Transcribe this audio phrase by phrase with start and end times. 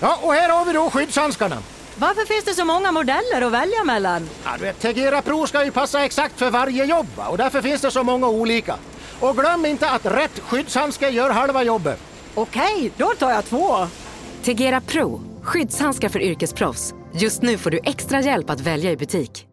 [0.00, 1.56] Ja, och här har vi då skyddshandskarna.
[1.96, 4.28] Varför finns det så många modeller att välja mellan?
[4.44, 7.80] Ja, du vet, Tegera Pro ska ju passa exakt för varje jobb och därför finns
[7.80, 8.76] det så många olika.
[9.20, 11.98] Och glöm inte att rätt skyddshandske gör halva jobbet.
[12.34, 13.86] Okej, då tar jag två.
[14.42, 16.94] Tegera Pro, skyddshandskar för yrkesproffs.
[17.14, 19.46] Just nu får du extra hjälp att välja i butik.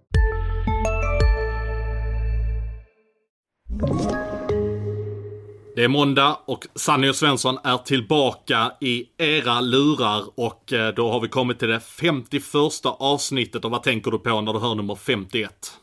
[5.75, 11.11] Det är måndag och Sanny och Svensson är tillbaka i era lurar och eh, då
[11.11, 12.43] har vi kommit till det 51
[12.83, 15.73] avsnittet och vad tänker du på när du hör nummer 51?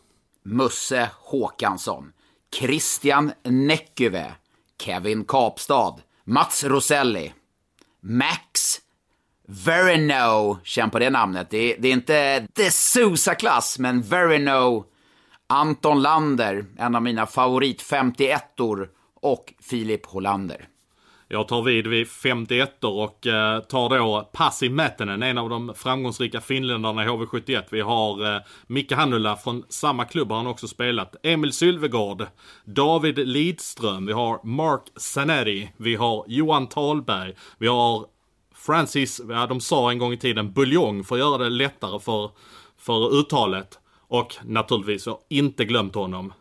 [0.45, 2.13] Musse Håkansson,
[2.55, 4.35] Christian Näckyvä,
[4.83, 7.33] Kevin Kapstad, Mats Roselli,
[8.01, 8.81] Max
[9.47, 11.51] Verino, känn på det namnet.
[11.51, 14.85] Det är, det är inte The Sousa-klass, men Verino,
[15.47, 18.89] Anton Lander, en av mina favorit 51-or
[19.21, 20.69] och Filip Hollander.
[21.33, 26.41] Jag tar vid vid 51 och eh, tar då Pasi Mätinen, en av de framgångsrika
[26.41, 27.63] finländarna i HV71.
[27.71, 31.17] Vi har eh, Micke Hannula från samma klubb har han också spelat.
[31.23, 32.27] Emil Sylvegård,
[32.65, 38.07] David Lidström, vi har Mark Sanetti, vi har Johan Talberg, vi har
[38.55, 42.31] Francis, ja, de sa en gång i tiden buljong för att göra det lättare för,
[42.79, 43.79] för uttalet.
[44.09, 46.33] Och naturligtvis, jag har inte glömt honom,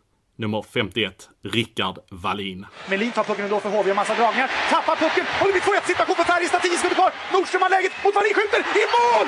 [0.41, 2.65] nummer 51, Rickard Wallin.
[2.91, 4.49] Melin tar pucken ändå för HV, massa dragningar.
[4.73, 6.61] Tappar pucken och det blir 2-1 situation för Färjestad.
[6.61, 7.11] 10 sekunder kvar.
[7.33, 9.27] Nordström har läget mot Wallin, skjuter i mål!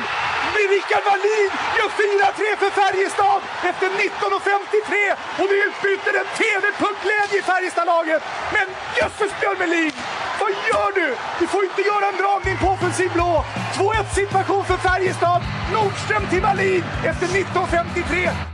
[0.55, 4.87] Med Rickard Wallin gör 4-3 för Färjestad efter 19.53
[5.39, 8.21] och det utbyter en TV-puckglädje i Färjestadlaget.
[8.55, 8.67] Men
[8.97, 9.93] jösses Björn Melin!
[10.41, 11.07] Vad gör du?
[11.39, 13.33] Du får inte göra en dragning på offensiv blå.
[13.75, 15.41] 2-1 situation för Färjestad.
[15.73, 18.50] Nordström till Wallin efter 19.53.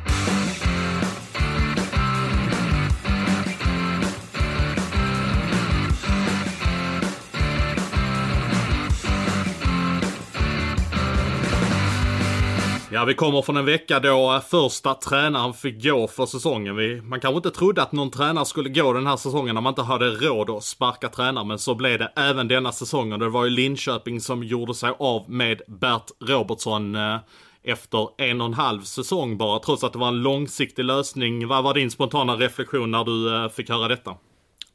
[12.91, 16.75] Ja, vi kommer från en vecka då eh, första tränaren fick gå för säsongen.
[16.75, 19.71] Vi, man kanske inte trodde att någon tränare skulle gå den här säsongen när man
[19.71, 21.45] inte hade råd att sparka tränare.
[21.45, 23.19] Men så blev det även denna säsongen.
[23.19, 27.17] Det var ju Linköping som gjorde sig av med Bert Robertsson eh,
[27.63, 29.59] efter en och en halv säsong bara.
[29.59, 31.47] Trots att det var en långsiktig lösning.
[31.47, 34.15] Vad var din spontana reflektion när du eh, fick höra detta?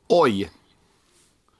[0.08, 0.50] Oj!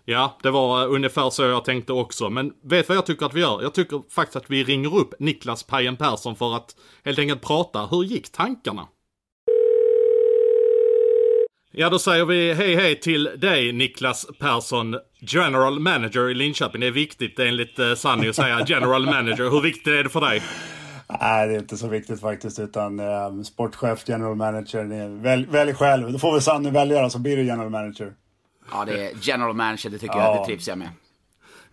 [0.04, 2.30] Ja, det var ungefär så jag tänkte också.
[2.30, 3.62] Men vet vad jag tycker att vi gör?
[3.62, 7.86] Jag tycker faktiskt att vi ringer upp Niklas Pajen Persson för att helt enkelt prata.
[7.86, 8.86] Hur gick tankarna?
[11.74, 16.80] Ja, då säger vi hej hej till dig Niklas Persson, General Manager i Linköping.
[16.80, 19.50] Det är viktigt enligt eh, Sanny att säga General Manager.
[19.50, 20.42] Hur viktigt är det för dig?
[21.20, 22.58] Nej, det är inte så viktigt faktiskt.
[22.58, 25.22] Utan eh, sportchef, general manager.
[25.22, 26.12] välj, välj själv.
[26.12, 28.12] Då får väl Sanny välja så blir du general manager.
[28.70, 30.34] Ja, det är general manager, det tycker Ja.
[30.34, 30.88] jag, det trivs jag med.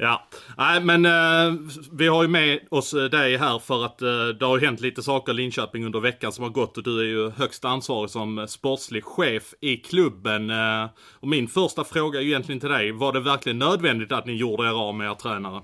[0.02, 0.28] Ja,
[0.58, 1.54] nej men eh,
[1.92, 4.80] vi har ju med oss eh, dig här för att eh, det har ju hänt
[4.82, 8.10] lite saker i Linköping under veckan som har gått och du är ju högst ansvarig
[8.10, 10.50] som sportslig chef i klubben.
[10.50, 10.86] Eh,
[11.20, 14.34] och min första fråga är ju egentligen till dig, var det verkligen nödvändigt att ni
[14.36, 15.62] gjorde er av med er tränare?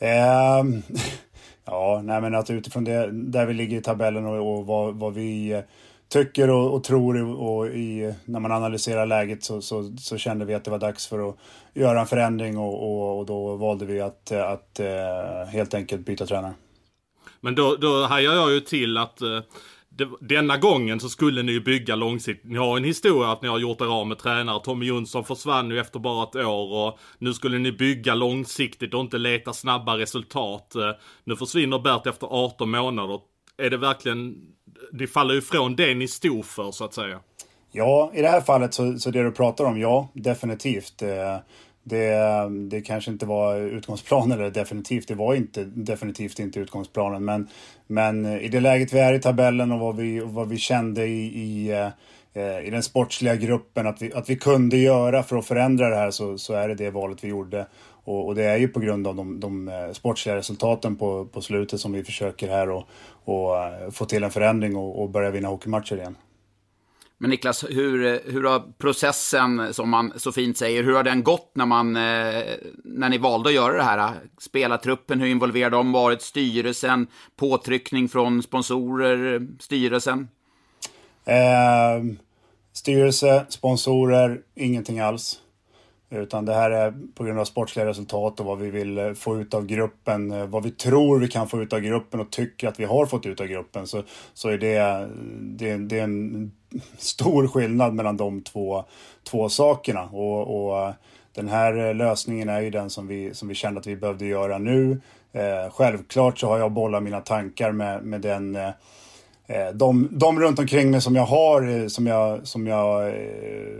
[0.00, 0.82] Ehm,
[1.64, 5.14] ja, nej men att utifrån det, där vi ligger i tabellen och, och vad, vad
[5.14, 5.60] vi eh,
[6.08, 10.44] tycker och, och tror och, och i, när man analyserar läget så, så, så kände
[10.44, 11.36] vi att det var dags för att
[11.74, 16.26] göra en förändring och, och, och då valde vi att, att eh, helt enkelt byta
[16.26, 16.54] tränare.
[17.40, 19.40] Men då, då hajar jag ju till att eh,
[19.88, 22.50] det, denna gången så skulle ni ju bygga långsiktigt.
[22.50, 24.60] Ni har en historia att ni har gjort er av med tränare.
[24.64, 29.00] Tommy Jonsson försvann ju efter bara ett år och nu skulle ni bygga långsiktigt och
[29.00, 30.74] inte leta snabba resultat.
[30.74, 30.90] Eh,
[31.24, 33.20] nu försvinner Bert efter 18 månader.
[33.56, 34.34] Är det verkligen,
[34.92, 37.20] det faller ju ifrån det ni stod för så att säga.
[37.72, 41.02] Ja, i det här fallet så, så det du pratar om, ja, definitivt.
[41.02, 41.36] Eh,
[41.84, 47.24] Det, det kanske inte var utgångsplanen, eller definitivt, det var inte, definitivt inte utgångsplanen.
[47.24, 47.48] Men,
[47.86, 51.26] men i det läget vi är i tabellen och vad vi, vad vi kände i,
[51.26, 51.88] i, eh,
[52.38, 56.10] i den sportsliga gruppen att vi, att vi kunde göra för att förändra det här
[56.10, 57.66] så, så är det det valet vi gjorde.
[58.04, 61.40] Och, och det är ju på grund av de, de eh, sportsliga resultaten på, på
[61.40, 62.88] slutet som vi försöker här och,
[63.24, 66.16] och eh, få till en förändring och, och börja vinna hockeymatcher igen.
[67.20, 71.50] Men Niklas, hur, hur har processen, som man så fint säger, hur har den gått
[71.54, 72.42] när, man, eh,
[72.84, 74.14] när ni valde att göra det här?
[74.38, 76.22] Spelartruppen, hur involverade de varit?
[76.22, 80.28] Styrelsen, påtryckning från sponsorer, styrelsen?
[81.24, 82.04] Eh,
[82.78, 85.40] styrelse, sponsorer, ingenting alls.
[86.10, 89.40] Utan det här är på grund av sportsliga resultat och vad vi vill eh, få
[89.40, 90.30] ut av gruppen.
[90.30, 93.06] Eh, vad vi tror vi kan få ut av gruppen och tycker att vi har
[93.06, 93.86] fått ut av gruppen.
[93.86, 94.02] Så,
[94.34, 95.08] så är det,
[95.40, 96.52] det, det är en
[96.98, 98.84] stor skillnad mellan de två,
[99.30, 100.02] två sakerna.
[100.02, 100.94] Och, och eh,
[101.34, 104.58] den här lösningen är ju den som vi, som vi kände att vi behövde göra
[104.58, 105.00] nu.
[105.32, 108.70] Eh, självklart så har jag bollat mina tankar med, med den eh,
[109.50, 113.14] Eh, de, de runt omkring mig som jag har, eh, som jag, som jag eh,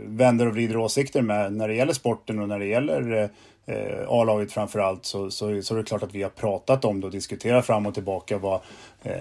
[0.05, 3.29] vänder och vrider åsikter med när det gäller sporten och när det gäller
[3.65, 7.05] eh, A-laget framförallt så, så, så är det klart att vi har pratat om det
[7.05, 8.37] och diskuterat fram och tillbaka.
[8.37, 8.61] Vad,
[9.01, 9.11] eh,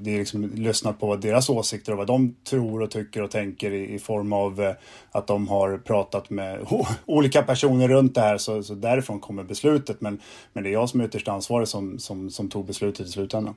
[0.00, 3.30] det är liksom lyssnat på vad deras åsikter och vad de tror och tycker och
[3.30, 4.74] tänker i, i form av eh,
[5.10, 6.66] att de har pratat med
[7.06, 8.38] olika personer runt det här.
[8.38, 10.00] Så, så därifrån kommer beslutet.
[10.00, 10.20] Men,
[10.52, 13.54] men det är jag som är ytterst ansvarig som, som, som tog beslutet i slutändan.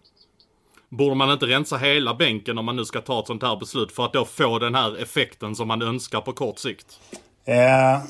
[0.92, 3.92] Borde man inte rensa hela bänken om man nu ska ta ett sånt här beslut
[3.92, 7.00] för att då få den här effekten som man önskar på kort sikt?
[7.46, 8.02] Eh,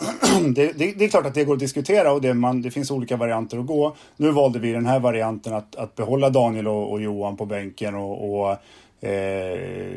[0.55, 2.91] det, det, det, är klart att det går att diskutera och det, man, det finns
[2.91, 3.95] olika varianter att gå.
[4.17, 7.95] Nu valde vi den här varianten att, att behålla Daniel och, och Johan på bänken
[7.95, 8.57] och, och
[9.07, 9.89] eh,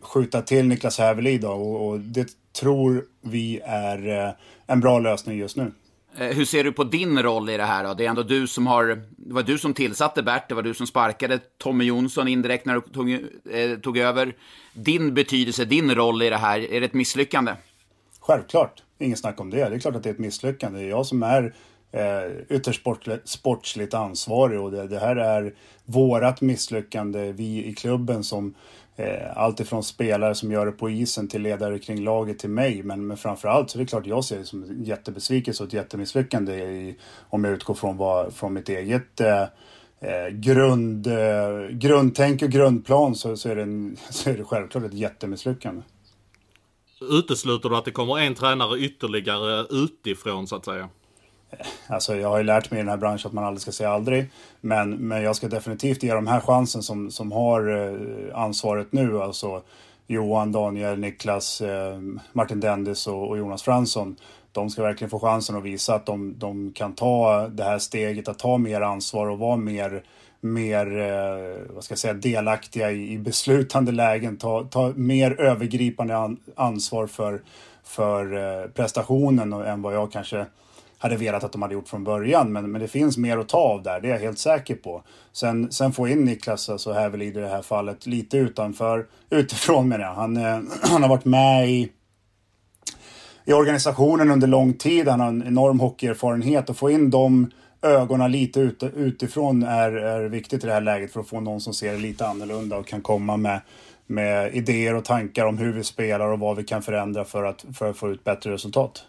[0.00, 1.44] skjuta till Niklas Hävelid.
[1.44, 2.28] Och, och, det
[2.60, 4.34] tror vi är eh,
[4.66, 5.72] en bra lösning just nu.
[6.18, 7.94] Eh, hur ser du på din roll i det här då?
[7.94, 8.84] Det är ändå du som har,
[9.16, 12.74] det var du som tillsatte Bert, det var du som sparkade Tommy Jonsson indirekt när
[12.74, 14.36] du tog, eh, tog över.
[14.72, 17.52] Din betydelse, din roll i det här, är det ett misslyckande?
[18.20, 19.68] Självklart, inget snack om det.
[19.68, 20.78] Det är klart att det är ett misslyckande.
[20.78, 21.54] Det är jag som är
[21.92, 22.82] eh, ytterst
[23.24, 28.54] sportsligt ansvarig och det, det, här är vårat misslyckande, vi i klubben som
[28.96, 32.82] Eh, allt alltifrån spelare som gör det på isen till ledare kring laget till mig.
[32.82, 35.72] Men, men framförallt så är det klart jag ser det som en jättebesvikelse och ett
[35.72, 36.96] jättemisslyckande i,
[37.30, 39.42] om jag utgår från, vad, från mitt eget eh,
[40.00, 44.84] eh grund, eh, grundtänk och grundplan så, så, är det en, så är det självklart
[44.84, 45.82] ett jättemisslyckande.
[47.10, 50.88] Utesluter du att det kommer en tränare ytterligare utifrån så att säga?
[51.86, 53.90] Alltså jag har ju lärt mig i den här branschen att man aldrig ska säga
[53.90, 54.30] aldrig.
[54.60, 59.22] Men, men jag ska definitivt ge de här chansen som, som har eh, ansvaret nu.
[59.22, 59.62] Alltså
[60.06, 61.98] Johan, Daniel, Niklas, eh,
[62.32, 64.16] Martin Dendis och, och, Jonas Fransson.
[64.52, 68.28] De ska verkligen få chansen att visa att de, de kan ta det här steget,
[68.28, 70.02] att ta mer ansvar och vara mer
[70.40, 76.36] mer eh, vad ska jag säga, delaktiga i, i beslutande lägen, ta, ta mer övergripande
[76.56, 77.42] ansvar för,
[77.84, 80.46] för prestationen än vad jag kanske
[81.04, 82.52] hade velat att de hade gjort från början.
[82.52, 85.02] Men, men det finns mer att ta av där, det är jag helt säker på.
[85.32, 90.04] Sen, sen få in Niklas, alltså Hävelid i det här fallet, lite utanför, utifrån menar
[90.04, 90.14] jag.
[90.14, 91.92] Han, eh, han har varit med i
[93.44, 95.08] i organisationen under lång tid.
[95.08, 97.50] Han har en enorm hockeyerfarenhet och få in de
[97.82, 101.60] ögonen lite ut, utifrån är, är viktigt i det här läget för att få någon
[101.60, 103.60] som ser det lite annorlunda och kan komma med,
[104.06, 107.64] med idéer och tankar om hur vi spelar och vad vi kan förändra för att,
[107.74, 109.04] för att få ut bättre resultat.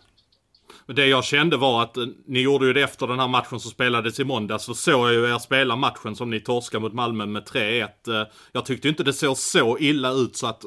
[0.88, 3.72] Det jag kände var att eh, ni gjorde ju det efter den här matchen som
[3.72, 4.64] spelades i måndags.
[4.64, 7.84] Så såg jag ju er spela matchen som ni torskade mot Malmö med 3-1.
[7.84, 10.62] Eh, jag tyckte inte det såg så illa ut så att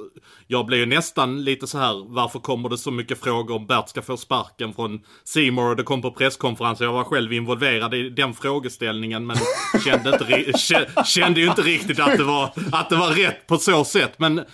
[0.47, 2.15] jag blev ju nästan lite så här.
[2.15, 5.83] varför kommer det så mycket frågor om Bert ska få sparken från Seymour och det
[5.83, 6.87] kom på presskonferensen.
[6.87, 9.37] Jag var själv involverad i den frågeställningen men
[9.85, 10.59] kände, inte,
[11.05, 14.15] kände ju inte riktigt att det, var, att det var rätt på så sätt.
[14.17, 14.45] Men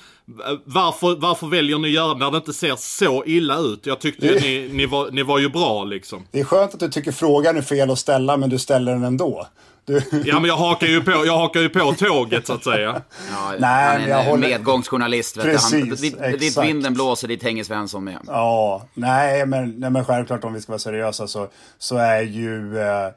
[0.64, 3.86] varför, varför väljer ni göra det när det inte ser så illa ut?
[3.86, 6.26] Jag tyckte ju ni, ni, var, ni var ju bra liksom.
[6.30, 9.04] Det är skönt att du tycker frågan är fel att ställa, men du ställer den
[9.04, 9.46] ändå.
[9.86, 10.02] Du...
[10.24, 13.02] Ja, men jag hakar ju på, jag hakar ju på tåget så att säga.
[13.30, 14.48] Ja, Nej, han är en håller...
[14.48, 15.42] medgångsjournalist.
[15.42, 18.18] Precis, han, dit, dit vinden blåser, dit hänger Svensson med.
[18.26, 21.48] Ja, nej men, nej, men självklart om vi ska vara seriösa så,
[21.78, 22.78] så är ju...
[22.78, 23.08] Eh,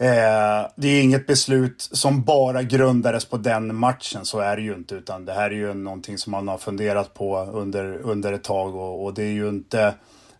[0.00, 4.74] Eh, det är inget beslut som bara grundades på den matchen, så är det ju
[4.74, 4.94] inte.
[4.94, 8.74] Utan det här är ju någonting som man har funderat på under, under ett tag
[8.74, 9.94] och, och det är ju inte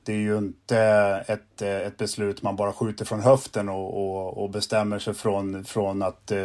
[0.04, 0.78] det är ju inte
[1.26, 6.02] ett, ett beslut man bara skjuter från höften och, och, och bestämmer sig från, från
[6.02, 6.38] att eh,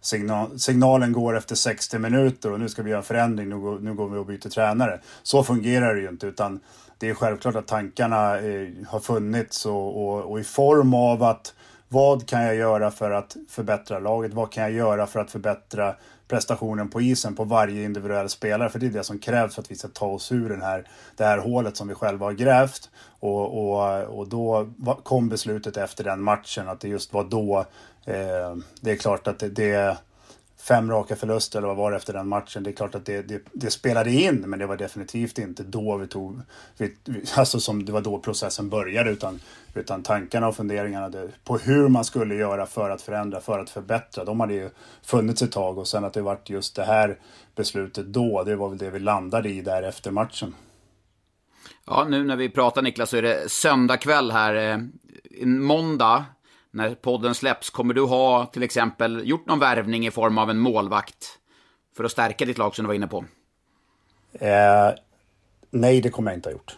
[0.00, 3.78] signal, signalen går efter 60 minuter och nu ska vi göra en förändring, nu går,
[3.78, 5.00] nu går vi och byter tränare.
[5.22, 6.60] Så fungerar det ju inte utan
[6.98, 11.54] det är självklart att tankarna eh, har funnits och, och, och i form av att
[11.92, 14.34] vad kan jag göra för att förbättra laget?
[14.34, 15.94] Vad kan jag göra för att förbättra
[16.28, 18.68] prestationen på isen på varje individuell spelare?
[18.68, 20.88] För det är det som krävs för att vi ska ta oss ur den här,
[21.16, 22.90] det här hålet som vi själva har grävt.
[23.20, 24.68] Och, och, och då
[25.02, 27.58] kom beslutet efter den matchen att det just var då.
[28.04, 29.96] Eh, det är klart att det, det
[30.62, 32.62] fem raka förluster eller vad var det efter den matchen.
[32.62, 35.96] Det är klart att det, det, det spelade in, men det var definitivt inte då
[35.96, 36.40] vi tog,
[36.76, 36.94] vi,
[37.36, 39.40] alltså som det var då processen började, utan,
[39.74, 41.10] utan tankarna och funderingarna
[41.44, 44.70] på hur man skulle göra för att förändra, för att förbättra, de hade ju
[45.02, 47.18] funnits ett tag och sen att det vart just det här
[47.54, 50.54] beslutet då, det var väl det vi landade i där efter matchen.
[51.86, 56.24] Ja, nu när vi pratar Niklas så är det söndag kväll här, eh, måndag
[56.72, 60.58] när podden släpps, kommer du ha till exempel gjort någon värvning i form av en
[60.58, 61.38] målvakt
[61.96, 63.24] för att stärka ditt lag som du var inne på?
[64.32, 64.90] Eh,
[65.70, 66.76] nej, det kommer jag inte ha gjort.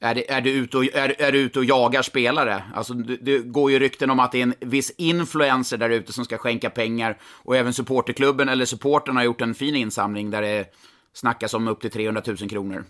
[0.00, 2.62] Är, det, är, du ute och, är, är du ute och jagar spelare?
[2.74, 6.12] Alltså, det, det går ju rykten om att det är en viss influencer där ute
[6.12, 7.18] som ska skänka pengar.
[7.22, 10.74] Och även supporterklubben eller supporten har gjort en fin insamling där det
[11.12, 12.84] snackas om upp till 300 000 kronor.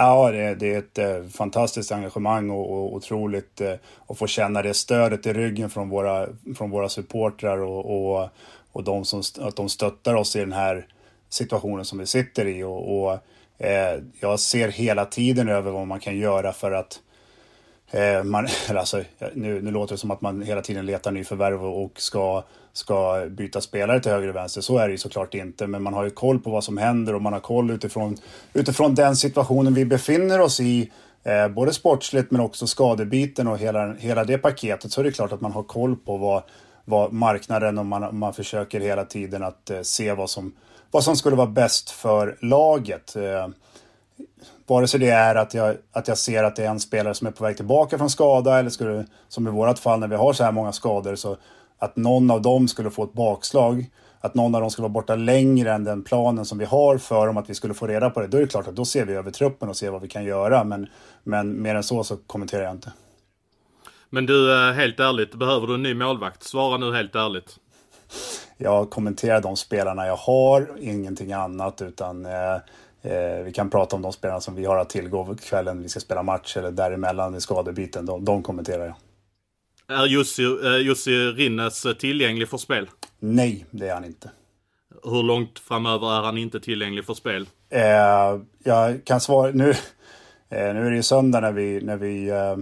[0.00, 3.74] Ja, det, det är ett eh, fantastiskt engagemang och, och otroligt eh,
[4.06, 8.28] att få känna det stödet i ryggen från våra, från våra supportrar och, och,
[8.72, 10.86] och de som, att de stöttar oss i den här
[11.28, 12.62] situationen som vi sitter i.
[12.62, 13.18] Och, och
[13.66, 17.07] eh, jag ser hela tiden över vad man kan göra för att eh,
[17.90, 19.02] Eh, man, alltså,
[19.34, 22.42] nu, nu låter det som att man hela tiden letar nyförvärv och ska,
[22.72, 24.60] ska byta spelare till höger och vänster.
[24.60, 27.14] Så är det ju såklart inte, men man har ju koll på vad som händer
[27.14, 28.16] och man har koll utifrån,
[28.52, 30.90] utifrån den situationen vi befinner oss i.
[31.24, 35.32] Eh, både sportsligt men också skadebiten och hela, hela det paketet så är det klart
[35.32, 36.42] att man har koll på vad,
[36.84, 40.52] vad marknaden och man, man försöker hela tiden att eh, se vad som,
[40.90, 43.16] vad som skulle vara bäst för laget.
[43.16, 43.48] Eh,
[44.66, 47.26] vare sig det är att jag, att jag ser att det är en spelare som
[47.26, 50.32] är på väg tillbaka från skada eller skulle, som i vårat fall när vi har
[50.32, 51.36] så här många skador, så
[51.78, 53.90] att någon av dem skulle få ett bakslag.
[54.20, 57.26] Att någon av dem skulle vara borta längre än den planen som vi har för
[57.26, 58.26] dem, att vi skulle få reda på det.
[58.26, 60.24] Då är det klart att då ser vi över truppen och ser vad vi kan
[60.24, 60.64] göra.
[60.64, 60.86] Men,
[61.22, 62.92] men mer än så så kommenterar jag inte.
[64.10, 66.42] Men du, eh, helt ärligt, behöver du en ny målvakt?
[66.42, 67.56] Svara nu helt ärligt.
[68.56, 72.56] Jag kommenterar de spelarna jag har, ingenting annat utan eh,
[73.44, 76.22] vi kan prata om de spelarna som vi har att tillgå kvällen vi ska spela
[76.22, 78.06] match eller däremellan i skadebiten.
[78.06, 78.96] De, de kommenterar jag.
[79.98, 82.90] Är Jussi, eh, Jussi Rinnes tillgänglig för spel?
[83.18, 84.30] Nej, det är han inte.
[85.04, 87.48] Hur långt framöver är han inte tillgänglig för spel?
[87.70, 89.70] Eh, jag kan svara nu.
[90.50, 92.56] Eh, nu är det ju söndag när vi, när vi eh,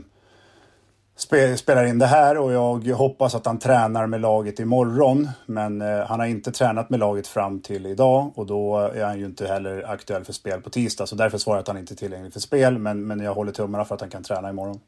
[1.16, 5.28] spe, spelar in det här och jag hoppas att han tränar med laget imorgon.
[5.46, 9.18] Men eh, han har inte tränat med laget fram till idag och då är han
[9.18, 11.06] ju inte heller aktuell för spel på tisdag.
[11.06, 12.78] Så därför svarar jag att han inte är tillgänglig för spel.
[12.78, 14.80] Men, men jag håller tummarna för att han kan träna imorgon.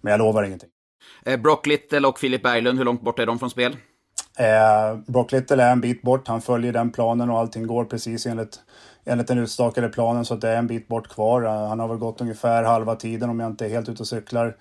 [0.00, 0.68] Men jag lovar ingenting.
[1.24, 3.76] Eh, Brock Little och Filip Berglund, hur långt bort är de från spel?
[4.38, 6.28] Eh, Brock Little är en bit bort.
[6.28, 8.60] Han följer den planen och allting går precis enligt,
[9.04, 10.24] enligt den utstakade planen.
[10.24, 11.42] Så det är en bit bort kvar.
[11.42, 14.08] Uh, han har väl gått ungefär halva tiden om jag inte är helt ute och
[14.08, 14.56] cyklar.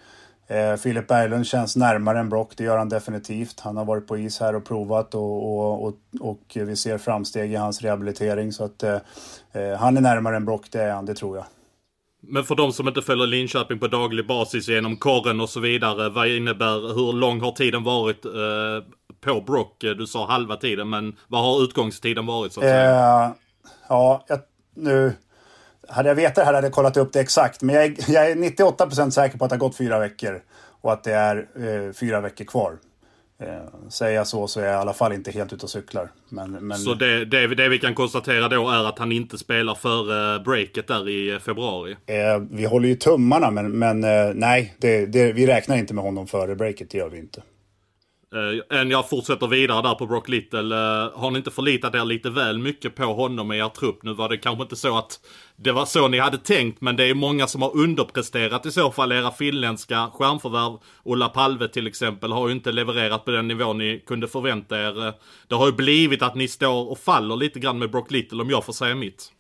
[0.52, 3.60] Eh, Filip Berglund känns närmare än Brock, det gör han definitivt.
[3.60, 7.52] Han har varit på is här och provat och, och, och, och vi ser framsteg
[7.52, 8.52] i hans rehabilitering.
[8.52, 8.98] Så att eh,
[9.52, 11.46] eh, han är närmare än Brock, det är han, det tror jag.
[12.24, 16.10] Men för de som inte följer Linköping på daglig basis genom korren och så vidare,
[16.10, 18.32] vad innebär, hur lång har tiden varit eh,
[19.22, 19.76] på Brock?
[19.80, 23.24] Du sa halva tiden, men vad har utgångstiden varit så att säga?
[23.26, 23.32] Eh,
[23.90, 24.40] ja, jag,
[24.76, 25.14] nu...
[25.88, 27.62] Hade jag vetat det här hade jag kollat upp det exakt.
[27.62, 30.42] Men jag är, jag är 98% säker på att det har gått fyra veckor.
[30.82, 32.78] Och att det är eh, fyra veckor kvar.
[33.42, 36.12] Eh, säger jag så så är jag i alla fall inte helt ute och cyklar.
[36.30, 36.78] Men, men...
[36.78, 40.88] Så det, det, det vi kan konstatera då är att han inte spelar före breaket
[40.88, 41.96] där i februari?
[42.06, 46.28] Eh, vi håller ju tummarna men, men eh, nej, det, vi räknar inte med honom
[46.28, 47.42] före breaket, det gör vi inte.
[48.36, 50.76] Eh, än jag fortsätter vidare där på Brock Little.
[50.76, 54.04] Eh, har ni inte förlitat er lite väl mycket på honom i er trupp?
[54.04, 55.20] Nu var det kanske inte så att
[55.56, 58.92] det var så ni hade tänkt, men det är många som har underpresterat i så
[58.92, 59.12] fall.
[59.12, 64.04] Era finländska stjärnförvärv, Ola Palve till exempel, har ju inte levererat på den nivå ni
[64.06, 65.08] kunde förvänta er.
[65.08, 65.14] Eh,
[65.48, 68.50] det har ju blivit att ni står och faller lite grann med Brock Little om
[68.50, 69.32] jag får säga mitt.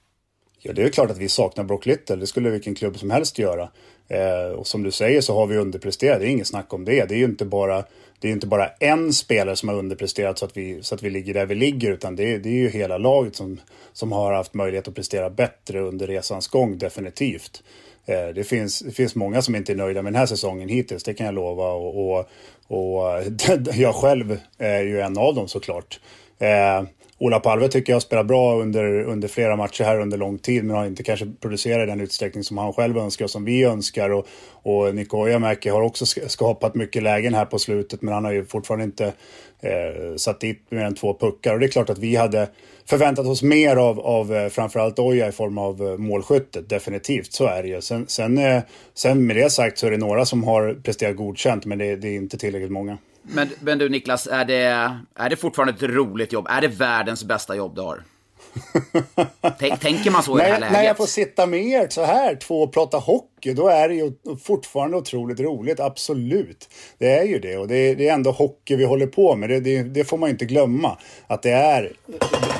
[0.63, 2.15] Ja, det är klart att vi saknar Brock Little.
[2.15, 3.69] Det skulle vilken klubb som helst göra.
[4.07, 6.19] Eh, och som du säger så har vi underpresterat.
[6.19, 7.09] Det är inget snack om det.
[7.09, 7.83] Det är ju inte bara,
[8.21, 11.09] det är inte bara en spelare som har underpresterat så att vi, så att vi
[11.09, 11.91] ligger där vi ligger.
[11.91, 13.59] Utan det, det är ju hela laget som,
[13.93, 17.63] som har haft möjlighet att prestera bättre under resans gång, definitivt.
[18.05, 21.03] Eh, det, finns, det finns många som inte är nöjda med den här säsongen hittills,
[21.03, 21.71] det kan jag lova.
[21.71, 22.29] Och, och,
[22.67, 23.23] och
[23.75, 25.99] jag själv är ju en av dem såklart.
[26.39, 26.83] Eh,
[27.21, 30.75] Ola Palve tycker jag spelar bra under, under flera matcher här under lång tid men
[30.75, 34.09] har inte kanske producerat i den utsträckning som han själv önskar och som vi önskar.
[34.09, 34.27] Och,
[34.63, 38.45] och Niko Ojamäki har också skapat mycket lägen här på slutet men han har ju
[38.45, 39.13] fortfarande inte
[39.61, 41.53] eh, satt dit mer än två puckar.
[41.53, 42.49] Och det är klart att vi hade
[42.85, 46.69] förväntat oss mer av, av eh, framförallt Oja i form av eh, målskyttet.
[46.69, 47.81] Definitivt, så är det ju.
[47.81, 48.61] Sen, sen, eh,
[48.93, 52.07] sen med det sagt så är det några som har presterat godkänt men det, det
[52.07, 52.97] är inte tillräckligt många.
[53.23, 56.47] Men, men du Niklas, är det, är det fortfarande ett roligt jobb?
[56.49, 58.03] Är det världens bästa jobb du har?
[59.79, 60.73] Tänker man så i det här läget?
[60.73, 63.95] När jag får sitta med er så här, två och prata hockey, då är det
[63.95, 64.11] ju
[64.43, 65.79] fortfarande otroligt roligt.
[65.79, 66.69] Absolut.
[66.97, 67.57] Det är ju det.
[67.57, 69.49] Och det är, det är ändå hockey vi håller på med.
[69.49, 70.97] Det, det, det får man inte glömma.
[71.27, 71.91] Att det är...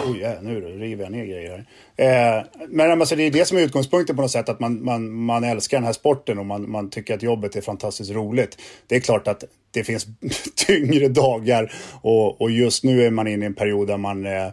[0.06, 1.66] Oj, ja, nu river jag ner grejer
[1.98, 2.38] här.
[2.38, 4.50] Eh, men alltså, det är det som är utgångspunkten på något sätt.
[4.50, 7.62] Att man, man, man älskar den här sporten och man, man tycker att jobbet är
[7.62, 8.58] fantastiskt roligt.
[8.88, 10.08] Det är klart att det finns
[10.56, 14.48] tyngre dagar och, och just nu är man inne i en period där man eh,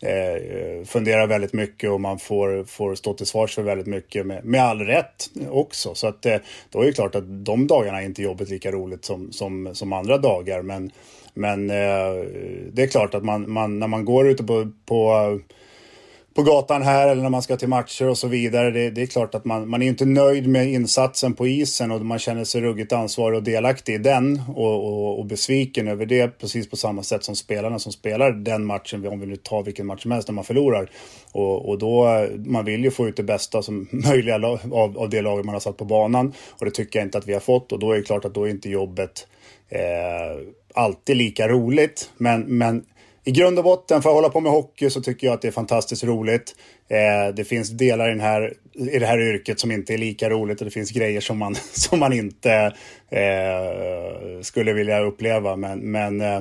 [0.00, 4.44] eh, funderar väldigt mycket och man får, får stå till svars för väldigt mycket med,
[4.44, 5.94] med all rätt också.
[5.94, 6.36] Så att eh,
[6.70, 9.92] då är det klart att de dagarna är inte jobbet lika roligt som, som, som
[9.92, 10.62] andra dagar.
[10.62, 10.90] Men,
[11.34, 12.24] men eh,
[12.72, 15.40] det är klart att man, man, när man går ute på, på
[16.38, 18.70] på gatan här eller när man ska till matcher och så vidare.
[18.70, 22.06] Det, det är klart att man, man är inte nöjd med insatsen på isen och
[22.06, 26.38] man känner sig ruggigt ansvarig och delaktig i den och, och, och, besviken över det
[26.38, 29.86] precis på samma sätt som spelarna som spelar den matchen, om vi nu tar vilken
[29.86, 30.90] match som helst, när man förlorar.
[31.32, 34.36] Och, och då, man vill ju få ut det bästa som möjliga
[34.72, 37.28] av, av det laget man har satt på banan och det tycker jag inte att
[37.28, 39.26] vi har fått och då är det klart att då är inte jobbet
[39.68, 40.42] eh,
[40.74, 42.10] alltid lika roligt.
[42.16, 42.84] Men, men
[43.28, 45.48] i grund och botten, för att hålla på med hockey så tycker jag att det
[45.48, 46.54] är fantastiskt roligt.
[46.88, 50.30] Eh, det finns delar i, den här, i det här yrket som inte är lika
[50.30, 52.52] roligt och det finns grejer som man, som man inte
[53.10, 55.56] eh, skulle vilja uppleva.
[55.56, 56.36] Men, men, eh,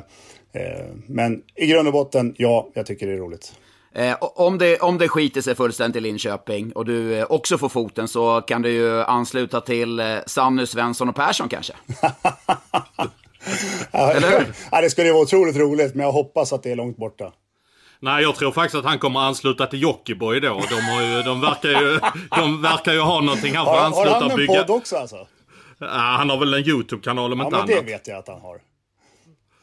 [0.54, 3.54] eh men i grund och botten, ja, jag tycker det är roligt.
[3.96, 7.70] Eh, om, det, om det skiter sig fullständigt i Linköping och du eh, också får
[7.70, 11.74] foten så kan du ju ansluta till Sanny, Svensson och Persson kanske?
[13.92, 14.54] Eller hur?
[14.72, 17.34] Ja, det skulle vara otroligt roligt, men jag hoppas att det är långt borta.
[18.00, 20.64] Nej, jag tror faktiskt att han kommer ansluta till Jockiboi då.
[20.70, 22.00] De, har ju, de, verkar ju,
[22.30, 25.28] de verkar ju ha någonting här för att ansluta Har han en podd också alltså?
[25.80, 27.70] Ja, han har väl en YouTube-kanal om ja, inte annat.
[27.70, 28.62] Ja, men det vet jag att han har.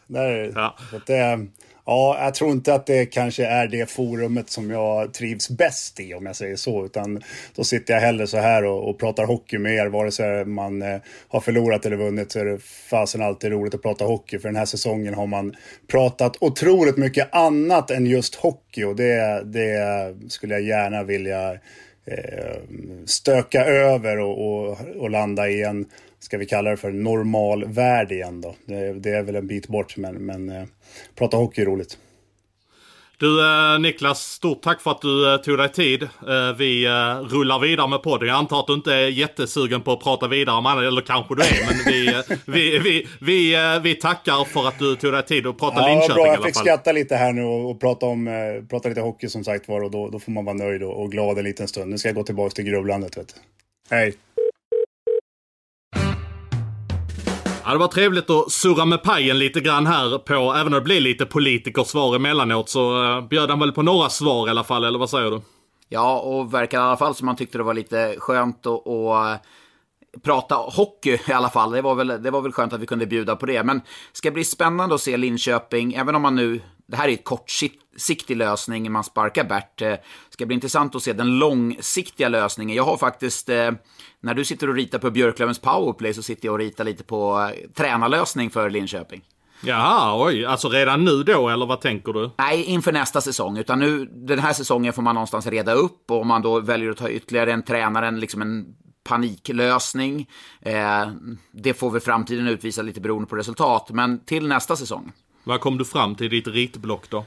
[0.06, 0.76] Där, ja.
[1.06, 1.46] det,
[1.86, 6.14] Ja, jag tror inte att det kanske är det forumet som jag trivs bäst i
[6.14, 6.84] om jag säger så.
[6.84, 7.22] Utan
[7.54, 9.86] då sitter jag hellre så här och, och pratar hockey med er.
[9.86, 13.82] Vare sig man eh, har förlorat eller vunnit så är det fasen alltid roligt att
[13.82, 14.38] prata hockey.
[14.38, 15.54] För den här säsongen har man
[15.86, 18.84] pratat otroligt mycket annat än just hockey.
[18.84, 21.52] Och det, det skulle jag gärna vilja
[22.04, 22.56] eh,
[23.06, 25.86] stöka över och, och, och landa i en
[26.24, 28.54] ska vi kalla det för normal värld igen då.
[28.64, 30.64] Det, det, är väl en bit bort men, men eh,
[31.14, 31.98] prata hockey är roligt.
[33.18, 36.02] Du eh, Niklas, stort tack för att du eh, tog dig tid.
[36.02, 36.88] Eh, vi
[37.30, 38.28] rullar vidare med podden.
[38.28, 41.34] Jag antar att du inte är jättesugen på att prata vidare om annat, eller kanske
[41.34, 41.66] du är.
[41.66, 45.80] Men vi, vi, vi, vi, vi tackar för att du tog dig tid att prata
[45.80, 46.26] ja, Linköping bra.
[46.26, 48.28] Jag fick skratta lite här nu och, och prata, om,
[48.70, 51.10] prata lite hockey som sagt var och då, då får man vara nöjd och, och
[51.12, 51.90] glad en liten stund.
[51.90, 53.16] Nu ska jag gå tillbaka till gruvlandet.
[53.16, 53.34] Vet du.
[53.96, 54.14] Hej!
[57.66, 60.80] Ja, det var trevligt att surra med pajen lite grann här på, även om det
[60.80, 64.84] blir lite politikersvar emellanåt så eh, bjöd han väl på några svar i alla fall,
[64.84, 65.40] eller vad säger du?
[65.88, 69.26] Ja, och verkar i alla fall som man tyckte det var lite skönt att och
[69.26, 69.36] eh,
[70.22, 71.70] prata hockey i alla fall.
[71.70, 73.62] Det var, väl, det var väl skönt att vi kunde bjuda på det.
[73.62, 77.12] Men det ska bli spännande att se Linköping, även om man nu det här är
[77.12, 79.78] ett kortsiktigt kortsiktig lösning, man sparkar Bert.
[79.78, 82.76] Det ska bli intressant att se den långsiktiga lösningen.
[82.76, 83.70] Jag har faktiskt, eh,
[84.20, 87.40] när du sitter och ritar på Björklövens powerplay så sitter jag och ritar lite på
[87.40, 89.22] eh, tränarlösning för Linköping.
[89.62, 90.44] Jaha, oj.
[90.44, 92.30] Alltså redan nu då, eller vad tänker du?
[92.38, 93.58] Nej, inför nästa säsong.
[93.58, 96.90] Utan nu, den här säsongen får man någonstans reda upp och om man då väljer
[96.90, 98.66] att ta ytterligare en tränare, en, liksom en
[99.04, 100.28] paniklösning.
[100.60, 101.08] Eh,
[101.52, 103.90] det får väl framtiden utvisa lite beroende på resultat.
[103.90, 105.12] Men till nästa säsong
[105.44, 107.24] vad kom du fram till i ditt ritblock då?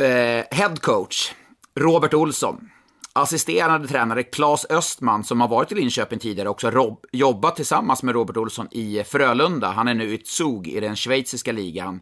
[0.00, 1.32] Eh, head coach,
[1.80, 2.68] Robert Olsson.
[3.12, 8.14] Assisterande tränare Claes Östman, som har varit i Linköping tidigare, också rob- jobbat tillsammans med
[8.14, 9.70] Robert Olsson i Frölunda.
[9.70, 12.00] Han är nu i Zug i den schweiziska ligan.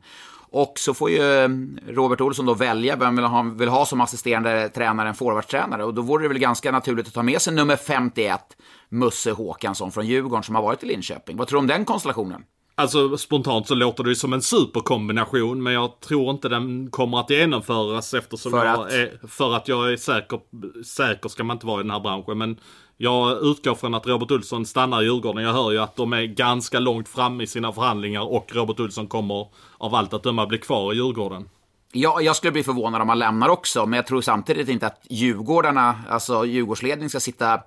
[0.52, 1.48] Och så får ju eh,
[1.88, 3.26] Robert Olsson då välja vem vill
[3.58, 5.84] vill ha som assisterande tränare, en forwardtränare.
[5.84, 8.40] Och då vore det väl ganska naturligt att ta med sig nummer 51,
[8.88, 11.36] Musse Håkansson från Djurgården, som har varit i Linköping.
[11.36, 12.42] Vad tror du om den konstellationen?
[12.80, 17.20] Alltså spontant så låter det ju som en superkombination men jag tror inte den kommer
[17.20, 18.92] att genomföras eftersom för jag att?
[18.92, 20.40] är, för att jag är säker,
[20.84, 22.38] säker ska man inte vara i den här branschen.
[22.38, 22.60] Men
[22.96, 25.44] jag utgår från att Robert Olsson stannar i Djurgården.
[25.44, 29.06] Jag hör ju att de är ganska långt fram i sina förhandlingar och Robert Olsson
[29.06, 31.48] kommer av allt att döma bli kvar i Djurgården.
[31.92, 35.00] Ja, jag skulle bli förvånad om han lämnar också, men jag tror samtidigt inte att
[35.10, 37.60] Djurgårdarna, alltså Djurgårdsledningen ska sitta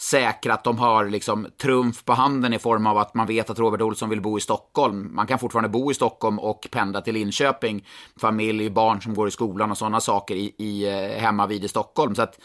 [0.00, 3.58] säkra att de har liksom trumf på handen i form av att man vet att
[3.58, 5.14] Robert Olsson vill bo i Stockholm.
[5.14, 7.86] Man kan fortfarande bo i Stockholm och pendla till Linköping.
[8.20, 11.68] Familj, barn som går i skolan och sådana saker i, i, eh, hemma vid i
[11.68, 12.14] Stockholm.
[12.14, 12.38] Så att,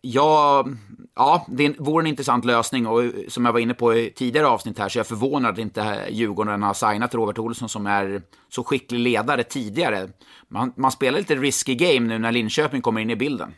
[0.00, 0.66] Ja,
[1.14, 4.46] ja, det vore en intressant lösning och eh, som jag var inne på i tidigare
[4.46, 8.22] avsnitt här så är jag förvånad att inte Djurgården har signat Robert Olsson som är
[8.48, 10.08] så skicklig ledare tidigare.
[10.48, 13.54] Man, man spelar lite risky game nu när Linköping kommer in i bilden.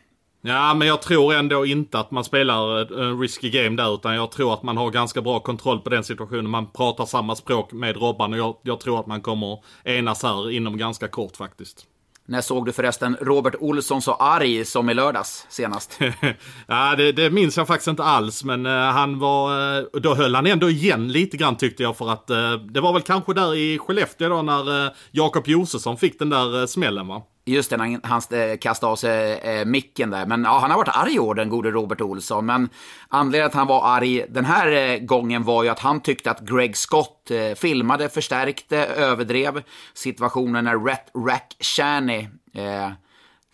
[0.47, 4.31] Ja, men jag tror ändå inte att man spelar en risky game där, utan jag
[4.31, 6.49] tror att man har ganska bra kontroll på den situationen.
[6.49, 10.51] Man pratar samma språk med Robban och jag, jag tror att man kommer enas här
[10.51, 11.85] inom ganska kort faktiskt.
[12.25, 15.99] När såg du förresten Robert Olsson så arg som i lördags senast?
[16.67, 19.77] ja, det, det, minns jag faktiskt inte alls, men uh, han var...
[19.77, 22.93] Uh, då höll han ändå igen lite grann tyckte jag för att uh, det var
[22.93, 27.21] väl kanske där i Skellefteå då när Jakob Josefsson fick den där smällen va?
[27.47, 30.25] Just det, han, han eh, kastade av sig eh, micken där.
[30.25, 32.45] Men ja, han har varit arg i år, den gode Robert Olsson.
[32.45, 32.69] Men
[33.07, 36.31] anledningen till att han var arg den här eh, gången var ju att han tyckte
[36.31, 42.91] att Greg Scott eh, filmade, förstärkte, överdrev situationen när Rhett Rakhshani eh,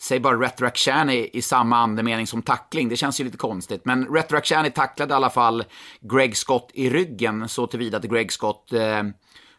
[0.03, 2.89] Säg bara Rhett Rakhshani i samma andemening som tackling.
[2.89, 3.85] Det känns ju lite konstigt.
[3.85, 5.63] Men Rhett Rakhshani tacklade i alla fall
[6.01, 9.03] Greg Scott i ryggen så tillvida att Greg Scott eh,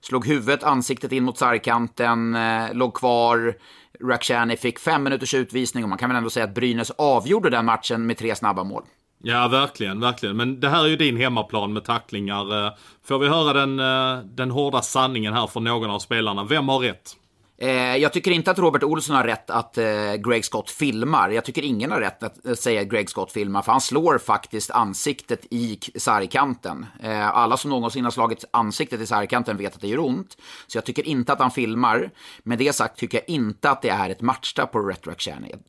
[0.05, 3.55] slog huvudet, ansiktet in mot sargkanten, eh, låg kvar.
[4.01, 7.65] Rakhshani fick fem minuters utvisning och man kan väl ändå säga att Brynäs avgjorde den
[7.65, 8.83] matchen med tre snabba mål.
[9.23, 10.37] Ja, verkligen, verkligen.
[10.37, 12.67] Men det här är ju din hemmaplan med tacklingar.
[12.67, 12.73] Eh,
[13.05, 16.45] får vi höra den, eh, den hårda sanningen här från någon av spelarna?
[16.45, 17.17] Vem har rätt?
[17.59, 21.31] Eh, jag tycker inte att Robert Olsson har rätt att eh, Greg Scott filmar.
[21.31, 24.19] Jag tycker ingen har rätt att eh, säga att Greg Scott filmar, för han slår
[24.19, 26.87] faktiskt ansiktet i sargkanten.
[27.03, 30.37] Eh, alla som någonsin har slagit ansiktet i sargkanten vet att det gör ont.
[30.67, 32.11] Så jag tycker inte att han filmar.
[32.43, 35.29] Med det sagt tycker jag inte att det är ett matchstraff på Retroac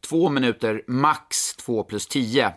[0.10, 2.54] Två minuter, max två plus tio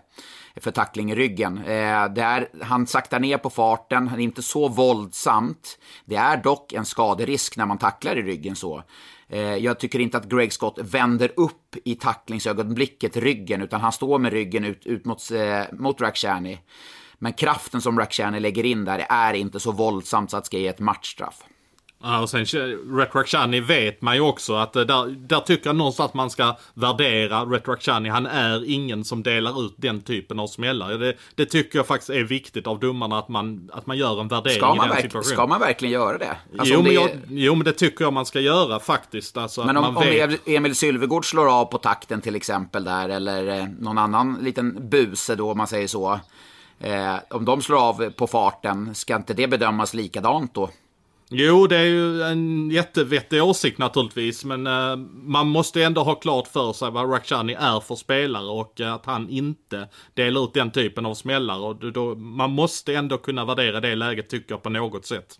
[0.61, 1.59] för tackling i ryggen.
[1.59, 5.79] Eh, det är, han saktar ner på farten, han är inte så våldsamt.
[6.05, 8.83] Det är dock en skaderisk när man tacklar i ryggen så.
[9.29, 14.19] Eh, jag tycker inte att Greg Scott vänder upp i tacklingsögonblicket ryggen, utan han står
[14.19, 16.61] med ryggen ut, ut mot, eh, mot Rakhshani.
[17.19, 20.59] Men kraften som Rakhshani lägger in där är inte så våldsamt så att det ska
[20.59, 21.43] ge ett matchstraff.
[22.03, 22.45] Ja, och sen
[22.99, 26.57] Retroactiani vet man ju också att eh, där, där tycker jag någonstans att man ska
[26.75, 28.09] värdera Retroactiani.
[28.09, 30.99] Han är ingen som delar ut den typen av smällar.
[30.99, 34.29] Det, det, tycker jag faktiskt är viktigt av domarna att man, att man gör en
[34.29, 35.37] värdering ska man i den situationen.
[35.37, 36.37] Ska man verkligen göra det?
[36.59, 39.37] Alltså jo, men jag, jo, men det tycker jag man ska göra faktiskt.
[39.37, 43.67] Alltså, men om, om Emil Sylvegård slår av på takten till exempel där, eller eh,
[43.79, 46.21] någon annan liten buse då, om man säger så.
[46.81, 50.71] Eh, om de slår av på farten, ska inte det bedömas likadant då?
[51.31, 54.45] Jo, det är ju en jättevettig åsikt naturligtvis.
[54.45, 58.81] Men eh, man måste ändå ha klart för sig vad Rakhshani är för spelare och
[58.81, 61.59] eh, att han inte delar ut den typen av smällar.
[61.59, 65.39] Och då, man måste ändå kunna värdera det läget tycker jag på något sätt.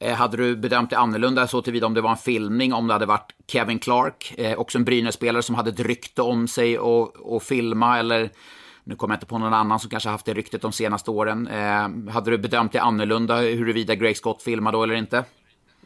[0.00, 2.92] Eh, hade du bedömt det annorlunda så tillvida om det var en filmning, om det
[2.92, 7.16] hade varit Kevin Clark, eh, också en Brynäs-spelare som hade ett rykte om sig och,
[7.16, 8.30] och filma eller
[8.88, 11.48] nu kommer jag inte på någon annan som kanske haft det ryktet de senaste åren.
[11.48, 15.24] Eh, hade du bedömt det annorlunda huruvida Greg Scott filmade då eller inte?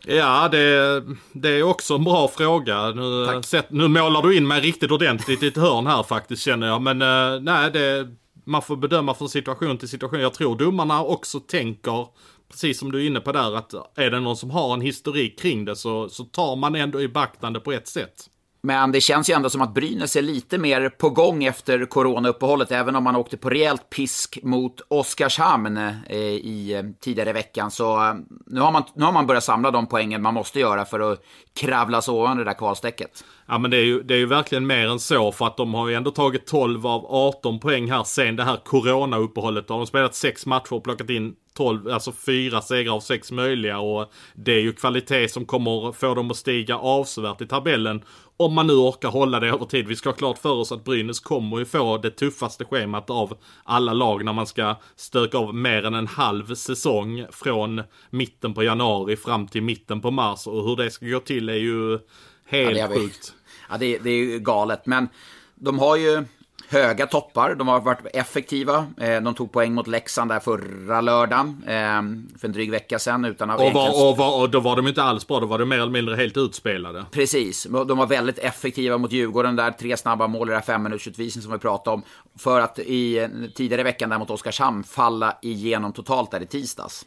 [0.06, 2.90] Ja, det, det är också en bra fråga.
[2.90, 6.66] Nu, sett, nu målar du in mig riktigt ordentligt i ett hörn här faktiskt känner
[6.66, 6.82] jag.
[6.82, 8.08] Men eh, nej, det,
[8.44, 10.20] man får bedöma från situation till situation.
[10.20, 12.06] Jag tror domarna också tänker,
[12.50, 15.38] precis som du är inne på där, att är det någon som har en historik
[15.38, 18.28] kring det så, så tar man ändå i beaktande på ett sätt.
[18.64, 22.72] Men det känns ju ändå som att Brynäs är lite mer på gång efter coronauppehållet,
[22.72, 27.70] även om man åkte på rejält pisk mot Oskarshamn eh, i eh, tidigare i veckan.
[27.70, 28.14] Så eh,
[28.46, 31.22] nu har, man, nu har man börjat samla de poängen man måste göra för att
[31.54, 33.24] kravla sig ovan det där kvalstrecket.
[33.46, 35.74] Ja men det är, ju, det är ju verkligen mer än så för att de
[35.74, 39.68] har ju ändå tagit 12 av 18 poäng här sen det här coronauppehållet.
[39.68, 43.32] Då har de spelat sex matcher och plockat in 12, alltså fyra segrar av sex
[43.32, 48.04] möjliga och det är ju kvalitet som kommer få dem att stiga avsevärt i tabellen.
[48.36, 49.86] Om man nu orkar hålla det över tid.
[49.86, 53.38] Vi ska ha klart för oss att Brynäs kommer ju få det tuffaste schemat av
[53.64, 58.62] alla lag när man ska stöka av mer än en halv säsong från mitten på
[58.62, 61.98] januari fram till mitten på mars och hur det ska gå till är ju
[62.46, 63.34] helt ja, sjukt.
[63.70, 65.08] Ja, det, det är ju galet, men
[65.54, 66.24] de har ju
[66.72, 67.54] höga toppar.
[67.54, 68.86] De har varit effektiva.
[68.96, 71.62] Eh, de tog poäng mot Leksand där förra lördagen.
[71.66, 73.24] Eh, för en dryg vecka sedan.
[73.24, 75.40] Utan att och, var, och, var, och då var de inte alls bra.
[75.40, 77.04] Då var de mer eller mindre helt utspelade.
[77.10, 77.66] Precis.
[77.86, 79.70] De var väldigt effektiva mot Djurgården där.
[79.70, 82.02] Tre snabba mål i det här femminutersutvisningen som vi pratade om.
[82.38, 87.06] För att i tidigare i veckan där mot Oskarshamn falla igenom totalt där i tisdags.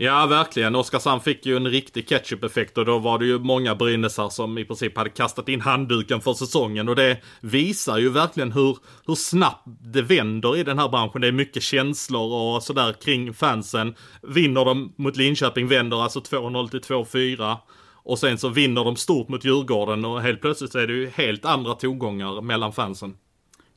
[0.00, 0.74] Ja, verkligen.
[0.74, 4.64] Oskarshamn fick ju en riktig ketchup-effekt och då var det ju många Brynäsar som i
[4.64, 6.88] princip hade kastat in handduken för säsongen.
[6.88, 11.20] Och det visar ju verkligen hur, hur snabbt det vänder i den här branschen.
[11.20, 13.94] Det är mycket känslor och sådär kring fansen.
[14.22, 17.56] Vinner de mot Linköping, vänder alltså 2-0 till 2-4.
[17.94, 21.08] Och sen så vinner de stort mot Djurgården och helt plötsligt så är det ju
[21.08, 23.16] helt andra tongångar mellan fansen.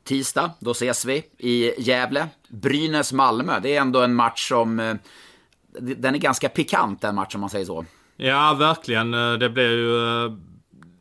[0.03, 2.27] Tisdag, då ses vi i Gävle.
[2.49, 4.95] Brynäs-Malmö, det är ändå en match som eh,
[5.79, 7.85] den är ganska pikant den matchen om man säger så.
[8.17, 9.13] Ja, verkligen.
[9.13, 10.25] Eh, det blir ju...
[10.25, 10.33] Eh,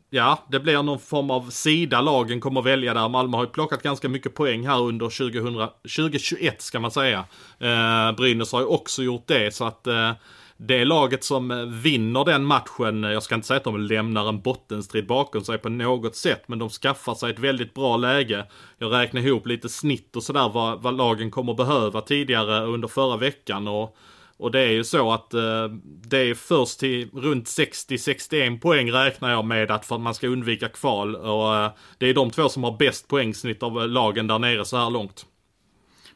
[0.09, 3.09] ja, det blir någon form av sida lagen kommer välja där.
[3.09, 7.25] Malmö har ju plockat ganska mycket poäng här under 2000, 2021 ska man säga.
[7.59, 10.11] Eh, Brynäs har ju också gjort det så att eh,
[10.57, 15.07] det laget som vinner den matchen, jag ska inte säga att de lämnar en bottenstrid
[15.07, 18.45] bakom sig på något sätt, men de skaffar sig ett väldigt bra läge.
[18.77, 23.17] Jag räknar ihop lite snitt och sådär vad, vad lagen kommer behöva tidigare under förra
[23.17, 23.97] veckan och
[24.41, 29.31] och det är ju så att eh, det är först till runt 60-61 poäng räknar
[29.31, 31.15] jag med att för att man ska undvika kval.
[31.15, 34.65] Och eh, det är de två som har bäst poängsnitt av eh, lagen där nere
[34.65, 35.25] så här långt.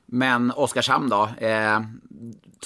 [0.06, 1.30] Men Oskarshamn då?
[1.38, 1.80] Eh,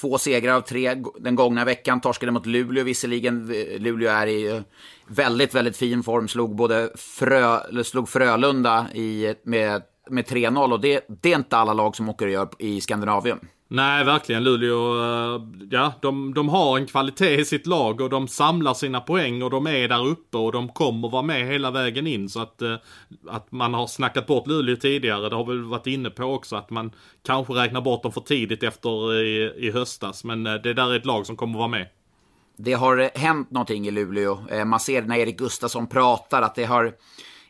[0.02, 2.02] två segrar av tre den gångna veckan.
[2.02, 3.48] Torskade mot Luleå visserligen.
[3.78, 4.62] Luleå är i eh,
[5.08, 6.28] väldigt, väldigt fin form.
[6.28, 11.74] Slog både Frö, slog Frölunda i, med, med 3-0 och det, det är inte alla
[11.74, 13.40] lag som åker och gör i Skandinavien.
[13.72, 14.44] Nej, verkligen.
[14.44, 19.02] Luleå, eh, ja, de, de har en kvalitet i sitt lag och de samlar sina
[19.02, 22.30] poäng och de är där uppe och de kommer vara med hela vägen in.
[22.30, 22.76] Så att, eh,
[23.28, 26.56] att man har snackat bort Luleå tidigare, det har vi varit inne på också.
[26.56, 26.92] Att man
[27.26, 30.24] kanske räknar bort dem för tidigt efter i, i höstas.
[30.24, 31.88] Men eh, det där är ett lag som kommer vara med.
[32.58, 34.66] Det har hänt någonting i Luleå.
[34.66, 36.94] Man ser när Erik Gustafsson pratar att det har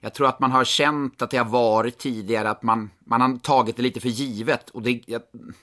[0.02, 3.38] jag tror att man har känt att det har varit tidigare, att man, man har
[3.38, 4.70] tagit det lite för givet.
[4.70, 5.02] Och det,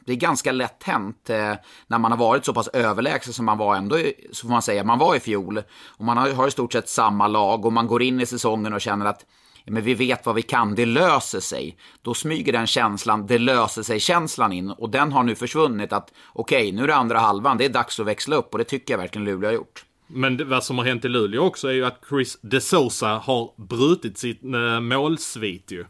[0.04, 1.54] det är ganska lätt hänt eh,
[1.86, 3.98] när man har varit så pass överlägsen som man var ändå,
[4.32, 5.62] så får man säga, man var i fjol.
[5.86, 8.72] Och man har, har i stort sett samma lag och man går in i säsongen
[8.72, 9.24] och känner att
[9.68, 11.76] men vi vet vad vi kan, det löser sig.
[12.02, 14.70] Då smyger den känslan, det löser sig-känslan in.
[14.70, 17.68] Och den har nu försvunnit att okej, okay, nu är det andra halvan, det är
[17.68, 18.52] dags att växla upp.
[18.52, 19.84] Och det tycker jag verkligen Luleå har gjort.
[20.06, 23.50] Men vad som har hänt i Luleå också är ju att Chris De Sosa har
[23.56, 25.84] brutit sitt äh, målsvit ju.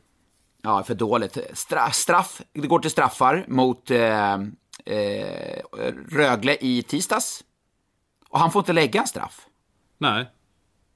[0.63, 1.39] Ja, för dåligt.
[1.53, 4.35] Stra straff, det går till straffar mot äh,
[4.85, 7.45] äh, Rögle i tisdags.
[8.29, 9.47] Och han får inte lägga en straff.
[9.99, 10.27] Nej.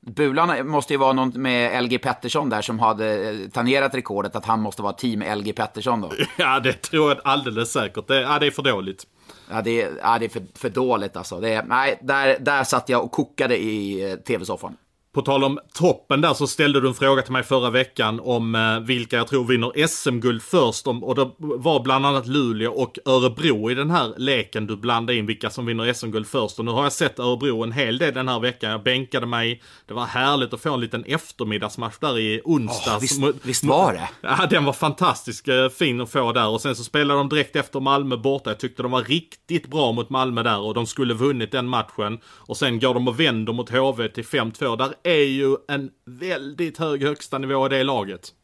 [0.00, 4.61] Bulan måste ju vara någon med LG Pettersson där som hade tangerat rekordet, att han
[4.61, 6.12] måste vara team LG Pettersson då.
[6.37, 8.09] Ja, det tror jag alldeles säkert.
[8.09, 9.06] Det, ja, det är för dåligt.
[9.51, 11.41] Ja, det, är, ja, det är för, för dåligt alltså.
[11.41, 14.77] Det, nej, där, där satt jag och kokade i eh, tv-soffan.
[15.12, 18.55] På tal om toppen där så ställde du en fråga till mig förra veckan om
[18.55, 20.87] eh, vilka jag tror vinner SM-guld först.
[20.87, 25.27] Och det var bland annat Luleå och Örebro i den här leken du blandade in
[25.27, 26.59] vilka som vinner SM-guld först.
[26.59, 28.70] Och nu har jag sett Örebro en hel del den här veckan.
[28.70, 29.62] Jag bänkade mig.
[29.87, 33.18] Det var härligt att få en liten eftermiddagsmatch där i onsdags.
[33.18, 34.09] Oh, visst, visst, var det?
[34.20, 36.49] Ja, den var fantastiskt eh, fin att få där.
[36.49, 38.51] Och sen så spelade de direkt efter Malmö borta.
[38.51, 42.18] Jag tyckte de var riktigt bra mot Malmö där och de skulle vunnit den matchen.
[42.25, 44.77] Och sen går de och vänder mot HV till 5-2.
[44.77, 48.35] Där är ju en väldigt hög högsta nivå i det laget.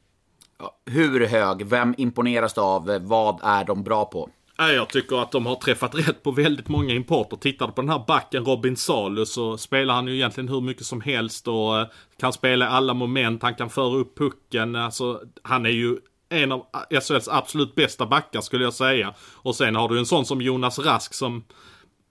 [0.86, 1.66] Hur hög?
[1.66, 2.98] Vem imponeras du av?
[3.00, 4.30] Vad är de bra på?
[4.58, 7.36] Jag tycker att de har träffat rätt på väldigt många importer.
[7.36, 10.86] Tittar du på den här backen Robin Salus så spelar han ju egentligen hur mycket
[10.86, 11.86] som helst och eh,
[12.20, 13.42] kan spela alla moment.
[13.42, 14.76] Han kan föra upp pucken.
[14.76, 15.96] Alltså, han är ju
[16.28, 16.66] en av
[17.02, 19.14] SHLs absolut bästa backar skulle jag säga.
[19.32, 21.44] Och sen har du en sån som Jonas Rask som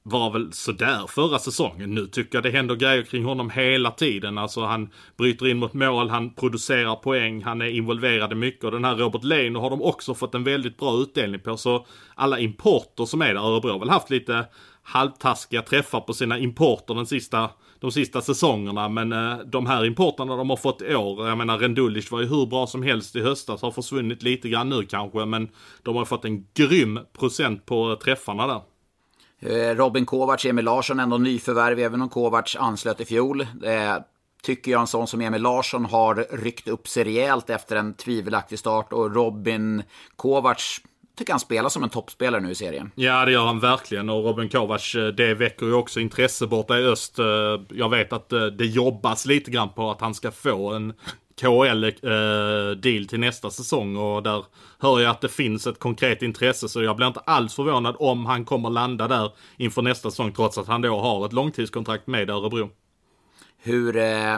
[0.07, 1.95] var väl sådär förra säsongen.
[1.95, 4.37] Nu tycker jag det händer grejer kring honom hela tiden.
[4.37, 8.63] Alltså han bryter in mot mål, han producerar poäng, han är involverad i mycket.
[8.63, 11.57] Och den här Robert Lehner har de också fått en väldigt bra utdelning på.
[11.57, 14.45] Så alla importer som är där, Örebro har väl haft lite
[14.83, 18.89] halvtaskiga träffar på sina importer den sista, de sista säsongerna.
[18.89, 22.27] Men eh, de här importerna de har fått i år, jag menar Rendulic var ju
[22.27, 25.25] hur bra som helst i höstas, har försvunnit lite grann nu kanske.
[25.25, 25.49] Men
[25.83, 28.61] de har fått en grym procent på träffarna där.
[29.45, 33.41] Eh, Robin Kovacs, Emil Larsson ändå nyförvärv, även om Kovacs anslöt i fjol.
[33.41, 33.95] Eh,
[34.43, 38.59] tycker jag en sån som Emil Larsson har ryckt upp sig rejält efter en tvivelaktig
[38.59, 39.83] start och Robin
[40.15, 40.81] Kovacs
[41.17, 42.91] tycker han spelar som en toppspelare nu i serien.
[42.95, 44.09] Ja, det gör han verkligen.
[44.09, 47.17] Och Robin Kovacs, eh, det väcker ju också intresse borta i öst.
[47.69, 50.93] Jag vet att det jobbas lite grann på att han ska få en
[51.41, 53.97] KL-deal till nästa säsong.
[53.97, 54.45] Och där
[54.79, 56.69] hör jag att det finns ett konkret intresse.
[56.69, 60.33] Så jag blir inte alls förvånad om han kommer landa där inför nästa säsong.
[60.33, 62.69] Trots att han då har ett långtidskontrakt med Örebro.
[63.67, 64.37] Hur, eh,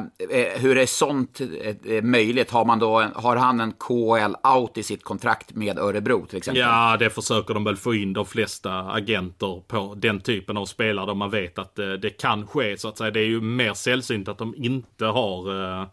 [0.56, 1.42] hur är sånt
[1.86, 2.52] eh, möjligt?
[2.52, 6.62] Har, man då, har han en KL-out i sitt kontrakt med Örebro till exempel?
[6.62, 11.06] Ja, det försöker de väl få in de flesta agenter på den typen av spelare
[11.06, 12.78] där man vet att det, det kan ske.
[12.78, 13.12] Så att säga.
[13.12, 15.88] Det är ju mer sällsynt att de inte har eh,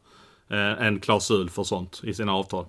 [0.48, 2.66] Eh, en klausul för sånt i sina avtal.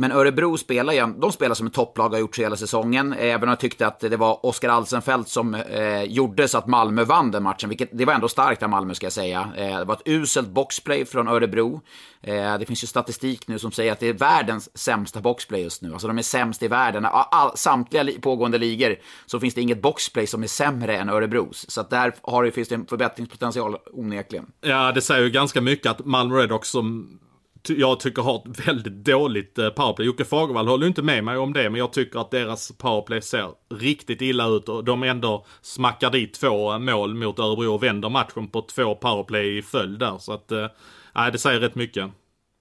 [0.00, 3.14] Men Örebro spelar ju, de spelar som ett topplag har gjort hela säsongen.
[3.18, 7.04] Även om jag tyckte att det var Oskar Alsenfelt som eh, gjorde så att Malmö
[7.04, 7.68] vann den matchen.
[7.68, 9.52] Vilket, det var ändå starkt av Malmö ska jag säga.
[9.56, 11.80] Eh, det var ett uselt boxplay från Örebro.
[12.22, 15.82] Eh, det finns ju statistik nu som säger att det är världens sämsta boxplay just
[15.82, 15.92] nu.
[15.92, 17.06] Alltså de är sämst i världen.
[17.06, 21.70] All, samtliga li pågående ligor så finns det inget boxplay som är sämre än Örebros.
[21.70, 24.46] Så att där har det, finns det en förbättringspotential onekligen.
[24.60, 27.18] Ja, det säger ju ganska mycket att Malmö Redhawks som
[27.68, 30.06] jag tycker har ett väldigt dåligt eh, powerplay.
[30.06, 33.48] Jocke Fagervall håller inte med mig om det, men jag tycker att deras powerplay ser
[33.74, 38.48] riktigt illa ut och de ändå smackar dit två mål mot Örebro och vänder matchen
[38.48, 40.18] på två powerplay i följd där.
[40.18, 40.66] Så att, eh,
[41.14, 42.10] nej, det säger rätt mycket.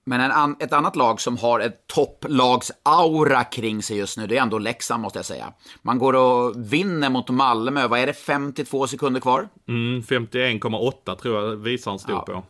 [0.06, 4.42] Men en ett annat lag som har ett topplags-aura kring sig just nu, det är
[4.42, 5.54] ändå Leksand måste jag säga.
[5.82, 9.48] Man går och vinner mot Malmö, vad är det, 52 sekunder kvar?
[9.68, 12.22] Mm, 51,8 tror jag visaren stod Ja.
[12.22, 12.44] på.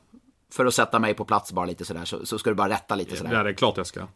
[0.52, 2.96] För att sätta mig på plats bara lite sådär, så, så ska du bara rätta
[2.96, 3.34] lite sådär.
[3.34, 4.08] Ja, det är klart jag ska.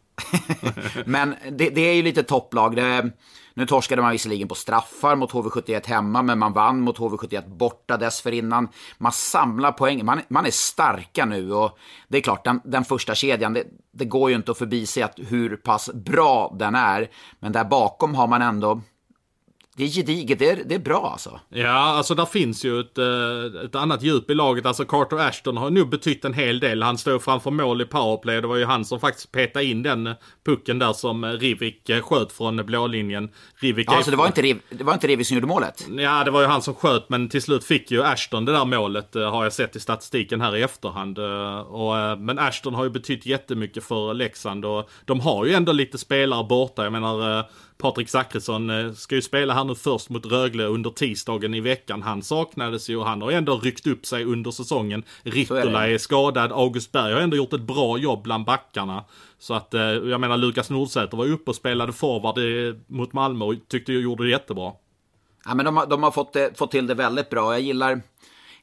[1.04, 2.76] Men det, det är ju lite topplag.
[2.76, 3.10] Det,
[3.54, 7.96] nu torskade man visserligen på straffar mot HV71 hemma, men man vann mot HV71 borta
[7.96, 8.68] dessförinnan.
[8.98, 13.14] Man samlar poäng, man, man är starka nu och det är klart, den, den första
[13.14, 17.10] kedjan, det, det går ju inte att förbise att hur pass bra den är.
[17.40, 18.80] Men där bakom har man ändå,
[19.76, 21.40] det är gediget, det är, det är bra alltså.
[21.48, 24.66] Ja, alltså där finns ju ett, eh, ett annat djup i laget.
[24.66, 26.82] Alltså Carter Ashton har nog betytt en hel del.
[26.82, 28.40] Han står framför mål i powerplay.
[28.40, 30.14] Det var ju han som faktiskt petade in den
[30.46, 33.30] pucken där som Rivik eh, sköt från blålinjen.
[33.56, 35.86] Rivik Ja, är- så det var inte, Riv- det var inte Rivi som gjorde målet?
[35.96, 38.64] Ja, det var ju han som sköt, men till slut fick ju Ashton det där
[38.64, 41.18] målet, eh, har jag sett i statistiken här i efterhand.
[41.18, 45.52] eh, Och, eh, men Ashton har ju betytt jättemycket för Leksand och de har ju
[45.54, 46.82] ändå lite spelare borta.
[46.84, 47.44] Jag menar, eh,
[47.78, 52.02] Patrik Zackrisson eh, ska ju spela här nu först mot Rögle under tisdagen i veckan.
[52.02, 55.02] Han saknades ju och han har ändå ryckt upp sig under säsongen.
[55.22, 59.04] Rittola är skadad, August Berg har ändå gjort ett bra jobb bland backarna.
[59.38, 63.12] Så att, eh, jag menar, Lukas Nordsäter var ju uppe och spelade forward eh, mot
[63.12, 64.72] Malmö och tyckte jag gjorde det jättebra.
[65.44, 67.52] Ja, men de, har, de har fått, det, fått till det väldigt bra.
[67.52, 68.00] Jag gillar,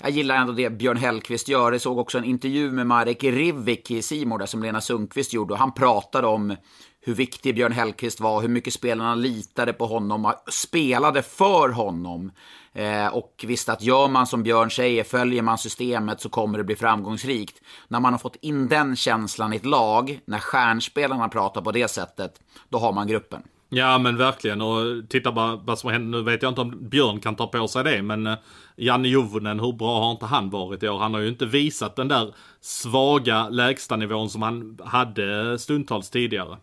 [0.01, 1.71] jag gillar ändå det Björn Hellkvist gör.
[1.71, 5.53] Jag såg också en intervju med Marek Rivik i Simor där som Lena Sundqvist gjorde.
[5.53, 6.55] Och han pratade om
[7.01, 12.31] hur viktig Björn Hellkvist var, hur mycket spelarna litade på honom, spelade för honom.
[12.73, 16.63] Eh, och visste att gör man som Björn säger, följer man systemet så kommer det
[16.63, 17.61] bli framgångsrikt.
[17.87, 21.87] När man har fått in den känslan i ett lag, när stjärnspelarna pratar på det
[21.87, 22.31] sättet,
[22.69, 23.43] då har man gruppen.
[23.73, 26.17] Ja men verkligen och titta bara vad som händer.
[26.19, 28.37] Nu vet jag inte om Björn kan ta på sig det men eh,
[28.75, 30.99] Janne Juvonen, hur bra har inte han varit i år?
[30.99, 36.57] Han har ju inte visat den där svaga lägstanivån som han hade stundtals tidigare.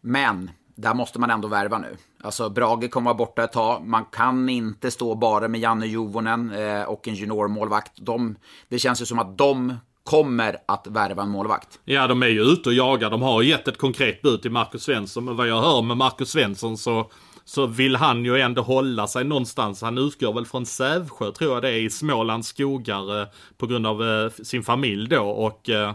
[0.00, 1.96] Men där måste man ändå värva nu.
[2.20, 3.86] Alltså Brage kommer vara borta ett tag.
[3.86, 7.92] Man kan inte stå bara med Janne Juvonen eh, och en juniormålvakt.
[7.96, 8.36] De,
[8.68, 11.78] det känns ju som att de kommer att värva en målvakt.
[11.84, 13.10] Ja, de är ju ute och jagar.
[13.10, 15.24] De har gett ett konkret bud till Marcus Svensson.
[15.24, 17.10] Men vad jag hör med Marcus Svensson så,
[17.44, 19.82] så vill han ju ändå hålla sig någonstans.
[19.82, 23.26] Han utgår väl från Sävsjö, tror jag det är, i Smålands skogar eh,
[23.58, 25.22] på grund av eh, sin familj då.
[25.24, 25.92] Och eh,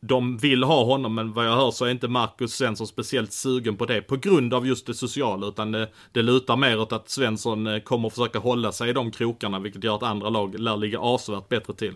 [0.00, 3.76] de vill ha honom, men vad jag hör så är inte Marcus Svensson speciellt sugen
[3.76, 5.46] på det på grund av just det sociala.
[5.46, 9.10] Utan det, det lutar mer åt att Svensson eh, kommer försöka hålla sig i de
[9.10, 11.94] krokarna, vilket gör att andra lag lär ligga avsevärt bättre till.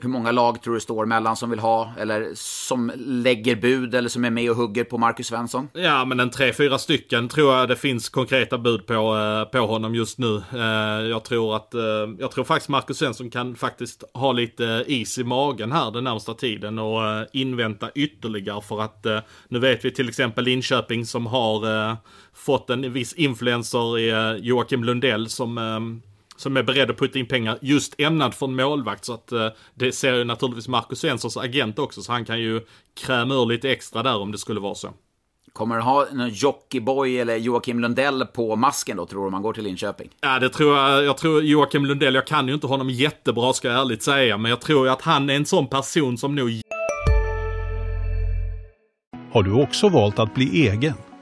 [0.00, 4.08] Hur många lag tror du står mellan som vill ha, eller som lägger bud, eller
[4.08, 5.68] som är med och hugger på Marcus Svensson?
[5.72, 9.66] Ja, men en tre, fyra stycken tror jag det finns konkreta bud på, eh, på
[9.66, 10.42] honom just nu.
[10.52, 11.80] Eh, jag tror att, eh,
[12.18, 16.34] jag tror faktiskt Marcus Svensson kan faktiskt ha lite is i magen här den närmsta
[16.34, 17.00] tiden och
[17.32, 19.06] invänta ytterligare för att
[19.48, 21.96] nu vet vi till exempel Linköping som har
[22.34, 25.58] fått en viss influencer i Joakim Lundell som
[26.40, 29.04] som är beredd att putta in pengar just ämnad för en målvakt.
[29.04, 32.02] Så att eh, det ser ju naturligtvis Marcus Svenssons agent också.
[32.02, 32.60] Så han kan ju
[33.00, 34.88] kräma ur lite extra där om det skulle vara så.
[35.52, 39.42] Kommer du ha en Jockiboi eller Joakim Lundell på masken då, tror du, om man
[39.42, 40.08] går till Linköping?
[40.20, 41.04] Ja, det tror jag.
[41.04, 44.38] Jag tror Joakim Lundell, jag kan ju inte honom jättebra ska jag ärligt säga.
[44.38, 46.60] Men jag tror ju att han är en sån person som nog
[49.32, 50.94] Har du också valt att bli egen?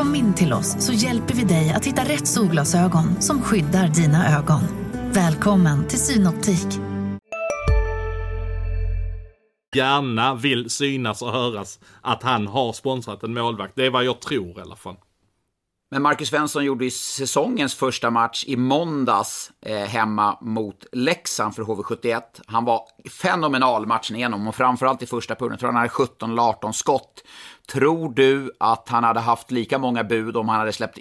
[0.00, 4.38] Kom in till oss så hjälper vi dig att hitta rätt solglasögon som skyddar dina
[4.38, 4.60] ögon.
[5.12, 6.66] Välkommen till Synoptik.
[9.76, 13.72] gärna vill synas och höras att han har sponsrat en målvakt.
[13.76, 14.96] Det är vad jag tror i alla fall.
[15.92, 21.62] Men Marcus Svensson gjorde ju säsongens första match i måndags eh, hemma mot Leksand för
[21.62, 22.20] HV71.
[22.46, 25.52] Han var fenomenal matchen igenom och framförallt i första perioden.
[25.52, 27.24] Jag tror han hade 17 eller 18 skott.
[27.72, 30.98] Tror du att han hade haft lika många bud om han hade släppt...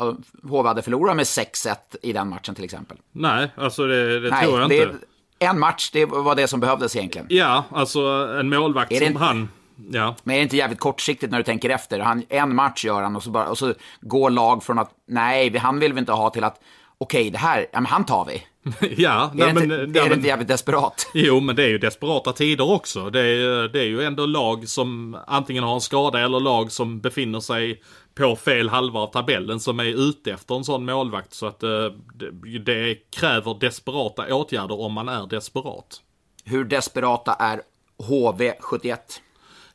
[0.00, 2.96] eh, HV hade förlorat med 6-1 i den matchen till exempel?
[3.12, 4.98] Nej, alltså det, det Nej, tror jag det, inte.
[5.38, 7.26] en match, det var det som behövdes egentligen.
[7.30, 8.00] Ja, alltså
[8.40, 9.48] en målvakt som inte- han.
[9.90, 10.16] Ja.
[10.22, 12.00] Men är det inte jävligt kortsiktigt när du tänker efter?
[12.00, 15.56] Han, en match gör han och så, bara, och så går lag från att nej,
[15.56, 16.60] han vill vi inte ha till att
[16.98, 18.42] okej, det här, ja, men han tar vi.
[19.02, 21.10] ja, nej, är det, men, inte, ja, är det men, inte jävligt desperat?
[21.14, 23.10] Jo, men det är ju desperata tider också.
[23.10, 27.00] Det är, det är ju ändå lag som antingen har en skada eller lag som
[27.00, 27.82] befinner sig
[28.14, 31.34] på fel halva av tabellen som är ute efter en sån målvakt.
[31.34, 31.68] Så att eh,
[32.14, 36.00] det, det kräver desperata åtgärder om man är desperat.
[36.44, 37.62] Hur desperata är
[37.98, 38.96] HV71?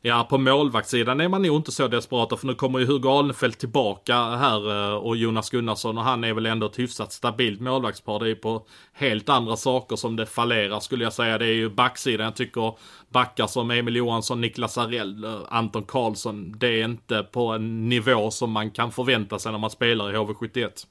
[0.06, 3.58] Ja, på målvaktssidan är man nog inte så desperata för nu kommer ju Hugo Alnefelt
[3.58, 8.18] tillbaka här eh, och Jonas Gunnarsson och han är väl ändå ett hyfsat stabilt målvaktspar.
[8.18, 11.38] Det är ju på helt andra saker som det fallerar skulle jag säga.
[11.38, 12.24] Det är ju backsidan.
[12.24, 12.74] Jag tycker
[13.08, 16.54] backar som Emil Johansson, Niklas Arell, eh, Anton Karlsson.
[16.58, 20.16] Det är inte på en nivå som man kan förvänta sig när man spelar i
[20.16, 20.86] HV71.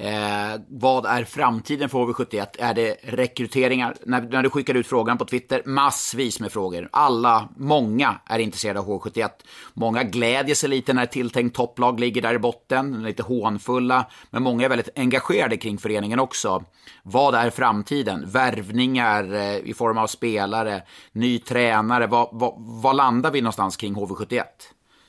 [0.00, 2.46] Eh, vad är framtiden för HV71?
[2.58, 3.94] Är det rekryteringar?
[4.06, 6.88] När, när du skickar ut frågan på Twitter, massvis med frågor.
[6.92, 9.28] Alla, många är intresserade av HV71.
[9.74, 14.06] Många glädjer sig lite när ett tilltänkt topplag ligger där i botten, lite hånfulla.
[14.30, 16.64] Men många är väldigt engagerade kring föreningen också.
[17.02, 18.24] Vad är framtiden?
[18.30, 20.82] Värvningar eh, i form av spelare,
[21.12, 22.06] ny tränare.
[22.06, 22.28] Vad,
[22.58, 24.44] vad landar vi någonstans kring HV71?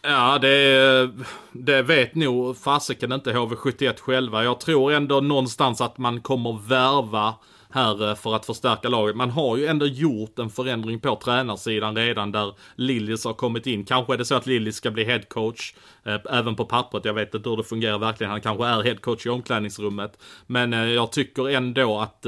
[0.02, 1.10] Ja, det,
[1.52, 4.44] det vet nog fasiken inte HV71 själva.
[4.44, 7.36] Jag tror ändå någonstans att man kommer värva
[7.72, 9.16] här eh, för att förstärka laget.
[9.16, 13.86] Man har ju ändå gjort en förändring på tränarsidan redan där Lillis har kommit in.
[13.86, 17.06] Kanske är det så att Lillis ska bli headcoach eh, även på pappret.
[17.06, 18.32] Jag vet inte hur det fungerar verkligen.
[18.32, 20.20] Han kanske är headcoach i omklädningsrummet.
[20.48, 22.22] Men eh, jag tycker ändå att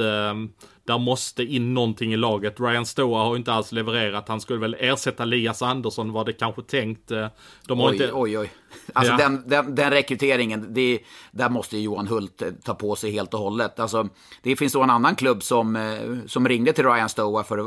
[0.83, 2.59] där måste in någonting i laget.
[2.59, 4.27] Ryan Stoa har inte alls levererat.
[4.27, 7.11] Han skulle väl ersätta Lias Andersson var det kanske tänkt.
[7.67, 8.11] De har oj, inte...
[8.13, 8.49] oj, oj.
[8.93, 9.17] Alltså Ja.
[9.17, 10.99] den, den, den rekryteringen, det,
[11.31, 13.79] där måste Johan Hult eh, ta på sig helt och hållet.
[13.79, 14.07] Alltså,
[14.41, 17.57] det finns då en annan klubb som, eh, som ringde till Ryan Stoa för,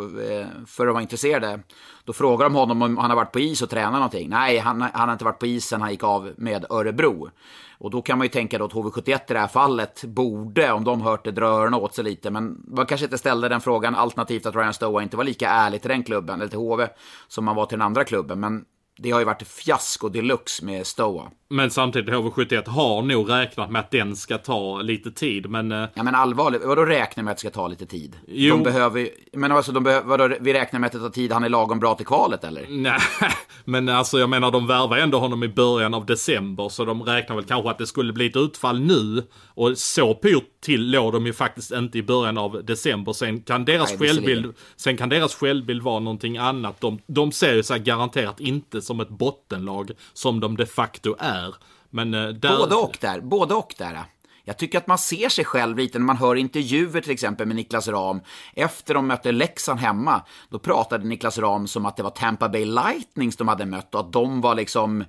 [0.41, 1.61] eh, för att vara intresserade.
[2.05, 4.29] Då frågar de honom om han har varit på is och tränat någonting.
[4.29, 7.31] Nej, han, han har inte varit på is sen han gick av med Örebro.
[7.79, 10.85] Och då kan man ju tänka då att HV71 i det här fallet borde, om
[10.85, 12.31] de hört det, dra öronen åt sig lite.
[12.31, 15.81] Men man kanske inte ställde den frågan, alternativt att Ryan Stoa inte var lika ärlig
[15.83, 16.89] till den klubben, eller till HV,
[17.29, 18.41] som han var till den andra klubben.
[18.41, 18.65] Men
[18.99, 21.31] det har ju varit fiasko deluxe med Stoa.
[21.49, 25.51] Men samtidigt HV71 har nog räknat med att den ska ta lite tid.
[25.51, 28.17] Men eh, Ja men allvarligt, vadå räknar med att det ska ta lite tid?
[28.27, 28.55] Jo.
[28.55, 31.45] De behöver men alltså de behöver, vadå, vi räknar med att det tar tid, han
[31.45, 32.67] är lagom bra till kvalet eller?
[32.69, 32.99] Nej,
[33.65, 37.37] men alltså jag menar de värvar ändå honom i början av december så de räknar
[37.37, 39.23] väl kanske att det skulle bli ett utfall nu.
[39.47, 43.13] Och så pyrt till låg de ju faktiskt inte i början av december.
[43.13, 46.81] Sen kan deras Nej, självbild, sen kan deras självbild vara någonting annat.
[46.81, 51.55] De, de ser ju sig garanterat inte som ett bottenlag som de de facto är.
[51.91, 52.57] Men eh, där...
[52.59, 54.05] Både och där, både och där.
[54.47, 57.57] Jag tycker att man ser sig själv lite när man hör intervjuer till exempel med
[57.57, 58.21] Niklas Ram.
[58.55, 62.65] Efter de mötte Leksand hemma, då pratade Niklas Ram som att det var Tampa Bay
[62.65, 65.05] Lightnings de hade mött och att de var liksom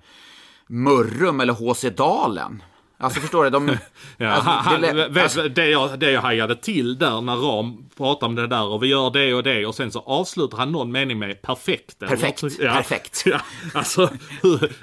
[0.67, 2.63] Mörrum eller HC Dalen.
[2.97, 3.49] Alltså förstår du?
[3.49, 3.77] De,
[4.17, 7.89] Ja, alltså, han, det- vet, alltså- det, jag, det jag hajade till där när Ram
[7.97, 10.71] pratade om det där och vi gör det och det och sen så avslutar han
[10.71, 11.99] någon mening med perfekt.
[11.99, 13.23] Perfekt, Ja, perfekt.
[13.25, 13.39] Ja,
[13.73, 14.09] alltså,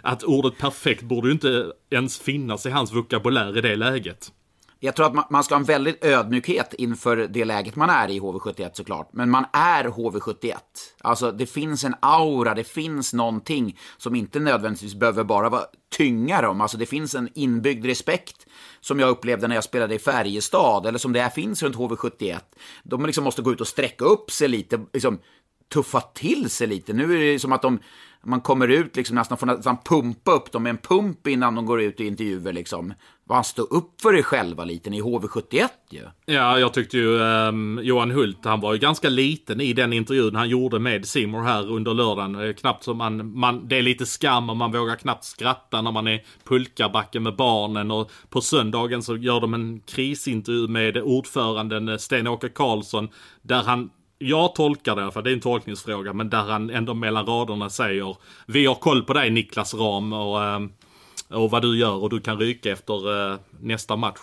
[0.02, 4.28] att ordet perfekt borde ju inte ens finnas i hans vokabulär i det läget.
[4.84, 8.10] Jag tror att man, man ska ha en väldigt ödmjukhet inför det läget man är
[8.10, 9.08] i HV71 såklart.
[9.12, 10.54] Men man är HV71.
[11.00, 15.62] Alltså det finns en aura, det finns någonting som inte nödvändigtvis behöver bara vara
[15.96, 16.60] tynga dem.
[16.60, 18.46] Alltså det finns en inbyggd respekt
[18.80, 22.38] som jag upplevde när jag spelade i Färjestad, eller som det här finns runt HV71.
[22.82, 25.18] De liksom måste gå ut och sträcka upp sig lite, liksom
[25.72, 26.92] tuffa till sig lite.
[26.92, 27.78] Nu är det som att de,
[28.24, 31.66] man kommer ut liksom nästan får nästan pumpa upp dem med en pump innan de
[31.66, 32.94] går ut i intervjuer liksom.
[33.32, 36.02] Vad stå upp för er själva lite, ni är HV71 ju.
[36.26, 40.36] Ja, jag tyckte ju um, Johan Hult, han var ju ganska liten i den intervjun
[40.36, 42.34] han gjorde med Simor här under lördagen.
[42.34, 45.92] Eh, knappt som man, man, det är lite skam och man vågar knappt skratta när
[45.92, 47.90] man är pulkabacken med barnen.
[47.90, 53.08] Och på söndagen så gör de en krisintervju med ordföranden eh, Sten-Åke Karlsson.
[53.42, 56.70] Där han jag tolkar det i alla fall, det är en tolkningsfråga, men där han
[56.70, 58.16] ändå mellan raderna säger
[58.46, 60.70] Vi har koll på dig Niklas Ram och, ehm,
[61.32, 64.18] och vad du gör och du kan ryka efter eh, nästa match.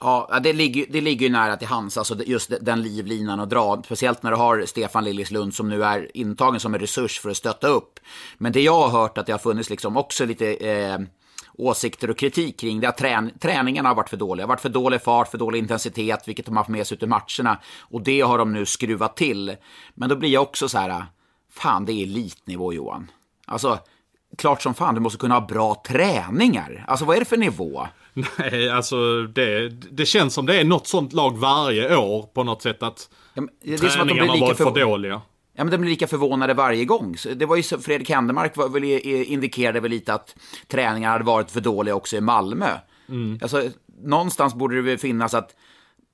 [0.00, 3.82] Ja, det ligger, det ligger ju nära till hands, alltså just den livlinan att dra.
[3.84, 7.36] Speciellt när du har Stefan Liljeslund som nu är intagen som en resurs för att
[7.36, 8.00] stötta upp.
[8.38, 10.98] Men det jag har hört att det har funnits liksom också lite eh,
[11.54, 12.88] åsikter och kritik kring det.
[12.88, 14.36] Att trän, träningarna har varit för dåliga.
[14.36, 16.96] Det har varit för dålig fart, för dålig intensitet, vilket de har haft med sig
[16.96, 17.58] ut i matcherna.
[17.80, 19.56] Och det har de nu skruvat till.
[19.94, 21.04] Men då blir jag också så här,
[21.50, 23.10] fan det är elitnivå Johan.
[23.46, 23.78] Alltså,
[24.38, 26.84] klart som fan du måste kunna ha bra träningar.
[26.88, 27.88] Alltså vad är det för nivå?
[28.38, 32.62] Nej, alltså det, det känns som det är något sånt lag varje år på något
[32.62, 34.80] sätt att Ja, det är som att de träningarna blir har lika varit för för-
[34.80, 35.20] dåliga.
[35.54, 37.16] Ja, men de blir lika förvånade varje gång.
[37.36, 40.36] Det var ju så, Fredrik Händemark var väl, indikerade väl lite att
[40.68, 42.68] träningarna hade varit för dåliga också i Malmö.
[43.42, 43.62] Alltså,
[44.02, 45.50] någonstans borde det väl finnas att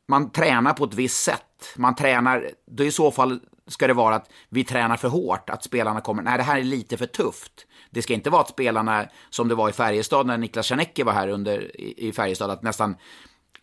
[0.08, 1.74] man tränar på ett visst sätt.
[1.76, 5.64] Man tränar, då i så fall ska det vara att vi tränar för hårt, att
[5.64, 7.66] spelarna kommer, nej det här är lite för tufft.
[7.90, 11.12] Det ska inte vara att spelarna, som det var i Färjestad när Niklas Czernecki var
[11.12, 12.96] här under, i Färjestad, att nästan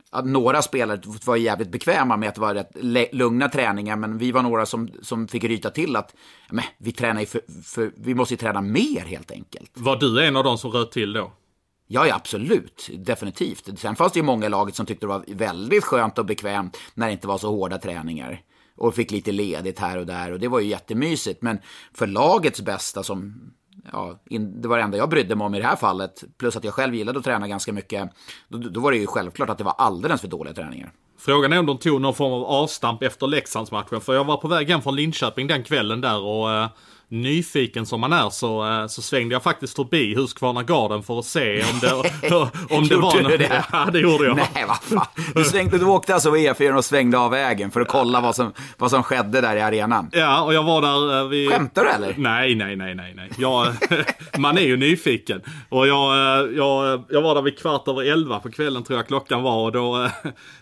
[0.09, 4.31] att några spelare var jävligt bekväma med att det var rätt lugna träningar, men vi
[4.31, 6.15] var några som, som fick ryta till att
[6.49, 9.71] men, vi, tränar för, för, vi måste ju träna mer helt enkelt.
[9.73, 11.31] Var du en av dem som röt till då?
[11.87, 12.89] Ja, ja, absolut.
[12.93, 13.79] Definitivt.
[13.79, 16.77] Sen fanns det ju många i laget som tyckte det var väldigt skönt och bekvämt
[16.93, 18.41] när det inte var så hårda träningar.
[18.77, 21.41] Och fick lite ledigt här och där och det var ju jättemysigt.
[21.41, 21.59] Men
[21.93, 23.51] för lagets bästa som
[23.91, 26.55] ja, in, det var det enda jag brydde mig om i det här fallet, plus
[26.55, 28.09] att jag själv gillade att träna ganska mycket,
[28.47, 30.91] då, då var det ju självklart att det var alldeles för dåliga träningar.
[31.17, 34.47] Frågan är om de tog någon form av avstamp efter Leksandsmatchen, för jag var på
[34.47, 36.69] väg hem från Linköping den kvällen där och eh,
[37.07, 41.25] nyfiken som man är så, eh, så svängde jag faktiskt förbi Huskvarna Garden för att
[41.25, 41.93] se om det,
[42.75, 43.39] om det var något.
[43.39, 43.65] Det?
[43.71, 44.35] Ja, det gjorde jag.
[44.35, 45.23] Nej, vad fan.
[45.35, 48.53] Du, svängde, du åkte alltså E4 och svängde av vägen för att kolla vad som,
[48.77, 50.09] vad som skedde där i arenan?
[50.11, 51.49] Ja, och jag var där eh, vid...
[51.49, 52.13] Skämtar du eller?
[52.17, 53.29] Nej, nej, nej, nej, nej.
[53.37, 53.67] Jag,
[54.37, 55.41] man är ju nyfiken.
[55.69, 59.07] Och jag, eh, jag, jag var där vid kvart över elva på kvällen tror jag
[59.07, 60.09] klockan var och då,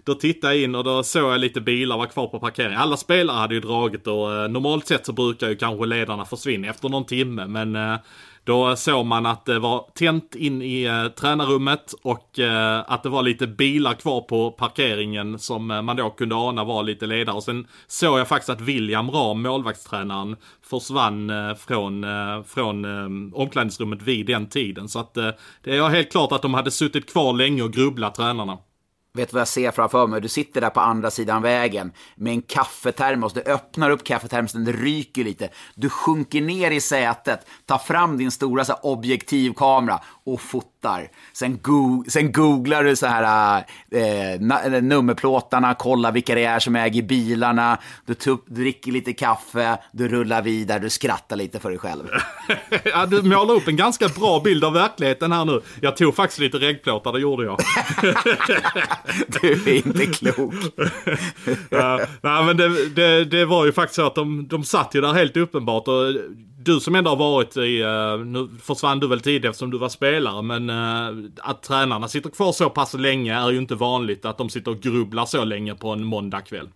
[0.04, 2.80] då tittade jag in och då såg jag lite bilar var kvar på parkeringen.
[2.80, 6.90] Alla spelare hade ju dragit och normalt sett så brukar ju kanske ledarna försvinna efter
[6.90, 7.48] någon timme.
[7.48, 7.98] Men eh,
[8.44, 13.10] då såg man att det var tänt in i eh, tränarrummet och eh, att det
[13.10, 17.36] var lite bilar kvar på parkeringen som eh, man då kunde ana var lite ledare.
[17.36, 23.40] Och sen såg jag faktiskt att William Ram, målvaktstränaren, försvann eh, från, eh, från eh,
[23.40, 24.90] omklädningsrummet vid den tiden.
[24.90, 28.58] Så att det är helt klart att de hade suttit kvar länge och grubblat tränarna.
[29.18, 30.22] Vet du vad jag ser framför mig?
[30.22, 33.34] Du sitter där på andra sidan vägen med en kaffetermos.
[33.34, 35.50] Du öppnar upp kaffetermosen, det ryker lite.
[35.76, 41.10] Du sjunker ner i sätet, tar fram din stora så här, objektivkamera och fotar.
[41.34, 47.02] Sen, go sen googlar du så här eh, nummerplåtarna, kollar vilka det är som äger
[47.02, 47.78] bilarna.
[48.06, 52.04] Du, du dricker lite kaffe, du rullar vidare, du skrattar lite för dig själv.
[52.84, 55.62] ja, du målar upp en ganska bra bild av verkligheten här nu.
[55.82, 57.60] Jag tog faktiskt lite regplåtar, det gjorde jag.
[59.42, 60.54] du är inte klok.
[61.70, 65.02] ja, nej, men det, det, det, var ju faktiskt så att de, de satt ju
[65.02, 65.88] där helt uppenbart.
[65.88, 66.14] Och
[66.66, 69.90] du som ändå har varit i, eh, nu försvann du väl tidigt eftersom du var
[69.90, 74.26] spelare, men eh, att tränarna sitter kvar så pass länge är ju inte vanligt.
[74.26, 76.70] Att de sitter och grubblar så länge på en måndagkväll.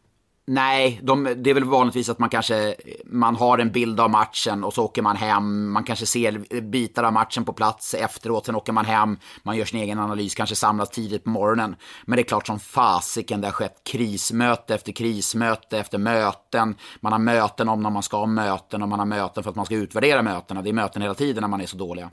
[0.49, 2.75] Nej, de, det är väl vanligtvis att man kanske
[3.05, 5.71] man har en bild av matchen och så åker man hem.
[5.71, 9.17] Man kanske ser bitar av matchen på plats efteråt, sen åker man hem.
[9.43, 11.75] Man gör sin egen analys, kanske samlas tidigt på morgonen.
[12.05, 16.75] Men det är klart som fasiken det har skett krismöte efter krismöte efter möten.
[16.99, 19.55] Man har möten om när man ska ha möten och man har möten för att
[19.55, 20.61] man ska utvärdera mötena.
[20.61, 22.09] Det är möten hela tiden när man är så dåliga.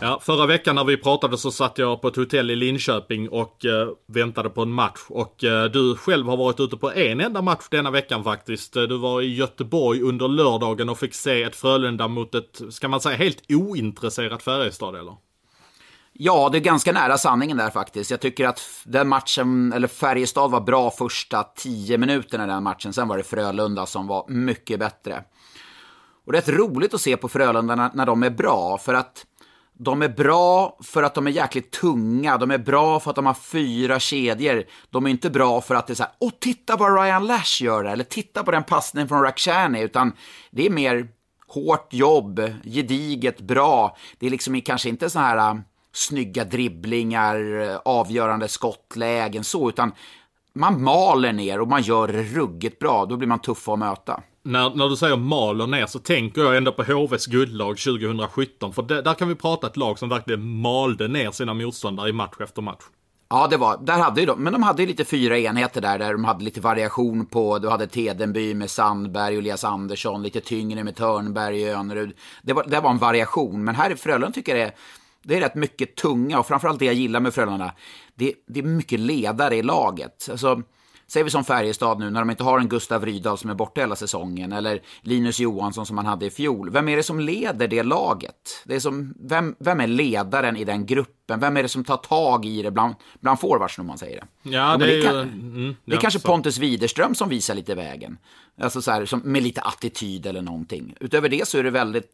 [0.00, 3.64] Ja, förra veckan när vi pratade så satt jag på ett hotell i Linköping och
[3.64, 5.00] eh, väntade på en match.
[5.08, 8.76] Och eh, du själv har varit ute på en enda match denna veckan faktiskt.
[8.76, 12.88] Eh, du var i Göteborg under lördagen och fick se ett Frölunda mot ett, ska
[12.88, 15.16] man säga, helt ointresserat Färjestad eller?
[16.12, 18.10] Ja, det är ganska nära sanningen där faktiskt.
[18.10, 22.92] Jag tycker att den matchen, eller Färjestad var bra första tio minuterna i den matchen.
[22.92, 25.24] Sen var det Frölunda som var mycket bättre.
[26.26, 28.94] Och det är rätt roligt att se på Frölunda när, när de är bra, för
[28.94, 29.26] att
[29.78, 33.26] de är bra för att de är jäkligt tunga, de är bra för att de
[33.26, 34.64] har fyra kedjor.
[34.90, 37.62] De är inte bra för att det är så här, åh titta vad Ryan Lash
[37.62, 40.12] gör eller titta på den passningen från Rakhshani, utan
[40.50, 41.08] det är mer
[41.48, 43.96] hårt jobb, gediget, bra.
[44.18, 45.60] Det är liksom kanske inte så här äh,
[45.92, 49.92] snygga dribblingar, äh, avgörande skottlägen så, utan
[50.52, 53.06] man maler ner och man gör det ruggigt bra.
[53.06, 56.56] Då blir man tuff att möta när, när du säger maler ner så tänker jag
[56.56, 58.72] ändå på HVs guldlag 2017.
[58.72, 62.12] För det, där kan vi prata ett lag som verkligen malde ner sina motståndare i
[62.12, 62.82] match efter match.
[63.28, 65.98] Ja, det var, där hade ju de, men de hade ju lite fyra enheter där,
[65.98, 70.40] där de hade lite variation på, du hade Tedenby med Sandberg och Elias Andersson, lite
[70.40, 72.16] tyngre med Törnberg och Önerud.
[72.42, 74.74] Det var, det var en variation, men här i Frölunda tycker jag det är,
[75.22, 77.72] det är rätt mycket tunga och framförallt det jag gillar med Frölunda,
[78.14, 80.28] det, det är mycket ledare i laget.
[80.30, 80.62] Alltså,
[81.08, 83.80] Säger vi som Färjestad nu, när de inte har en Gustav Rydahl som är borta
[83.80, 86.70] hela säsongen, eller Linus Johansson som han hade i fjol.
[86.70, 88.62] Vem är det som leder det laget?
[88.64, 91.40] Det är som, vem, vem är ledaren i den gruppen?
[91.40, 94.50] Vem är det som tar tag i det bland, bland forwards, om man säger det?
[94.50, 96.28] Ja, det, det är, kan, ju, mm, det är kanske så.
[96.28, 98.18] Pontus Widerström som visar lite vägen.
[98.60, 100.94] Alltså så här, som, med lite attityd eller någonting.
[101.00, 102.10] Utöver det så är det väldigt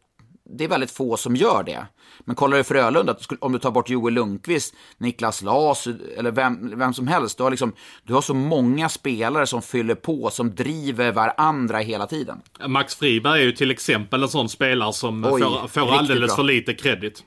[0.49, 1.85] det är väldigt få som gör det.
[2.19, 5.87] Men kollar du Frölunda, om du tar bort Joel Lundqvist, Niklas Las
[6.17, 7.73] eller vem, vem som helst, du har, liksom,
[8.03, 12.41] du har så många spelare som fyller på, som driver varandra hela tiden.
[12.67, 16.35] Max Friberg är ju till exempel en sån spelare som Oj, får, får alldeles bra.
[16.35, 17.23] för lite kredit.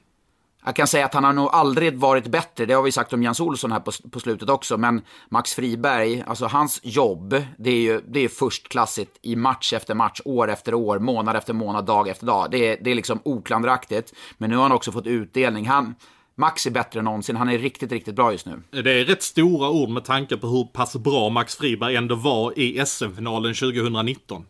[0.67, 2.67] Jag kan säga att han har nog aldrig varit bättre.
[2.67, 4.77] Det har vi sagt om Jens Olsson här på, på slutet också.
[4.77, 9.95] Men Max Friberg, alltså hans jobb, det är ju det är förstklassigt i match efter
[9.95, 12.51] match, år efter år, månad efter månad, dag efter dag.
[12.51, 14.13] Det är, det är liksom oklandraktigt.
[14.39, 15.67] Men nu har han också fått utdelning.
[15.67, 15.95] Han,
[16.35, 17.37] Max är bättre än någonsin.
[17.37, 18.63] Han är riktigt, riktigt bra just nu.
[18.71, 22.59] Det är rätt stora ord med tanke på hur pass bra Max Friberg ändå var
[22.59, 24.47] i SM-finalen 2019.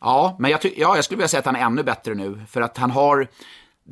[0.00, 2.40] Ja, men jag, ja, jag skulle vilja säga att han är ännu bättre nu.
[2.48, 3.28] För att han har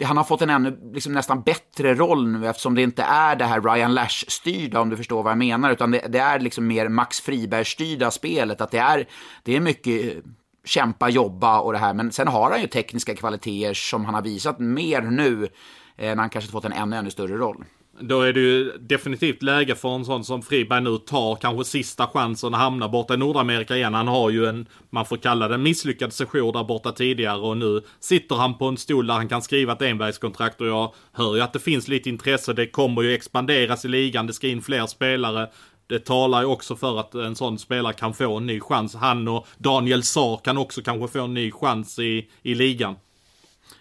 [0.03, 3.45] han har fått en ännu liksom, nästan bättre roll nu eftersom det inte är det
[3.45, 6.89] här Ryan Lash-styrda, om du förstår vad jag menar, utan det, det är liksom mer
[6.89, 8.61] Max Friberg-styrda spelet.
[8.61, 9.09] Att det är,
[9.43, 10.23] det är mycket eh,
[10.65, 14.23] kämpa, jobba och det här, men sen har han ju tekniska kvaliteter som han har
[14.23, 15.49] visat mer nu,
[15.97, 17.65] eh, när han kanske fått en ännu, ännu större roll.
[18.01, 22.07] Då är det ju definitivt läge för en sån som Friberg nu tar kanske sista
[22.07, 23.95] chansen att hamna borta i Nordamerika igen.
[23.95, 27.57] Han har ju en, man får kalla det en misslyckad session där borta tidigare och
[27.57, 31.35] nu sitter han på en stol där han kan skriva ett envägskontrakt och jag hör
[31.35, 32.53] ju att det finns lite intresse.
[32.53, 35.49] Det kommer ju expanderas i ligan, det ska in fler spelare.
[35.87, 38.95] Det talar ju också för att en sån spelare kan få en ny chans.
[38.95, 42.95] Han och Daniel Saar kan också kanske få en ny chans i, i ligan.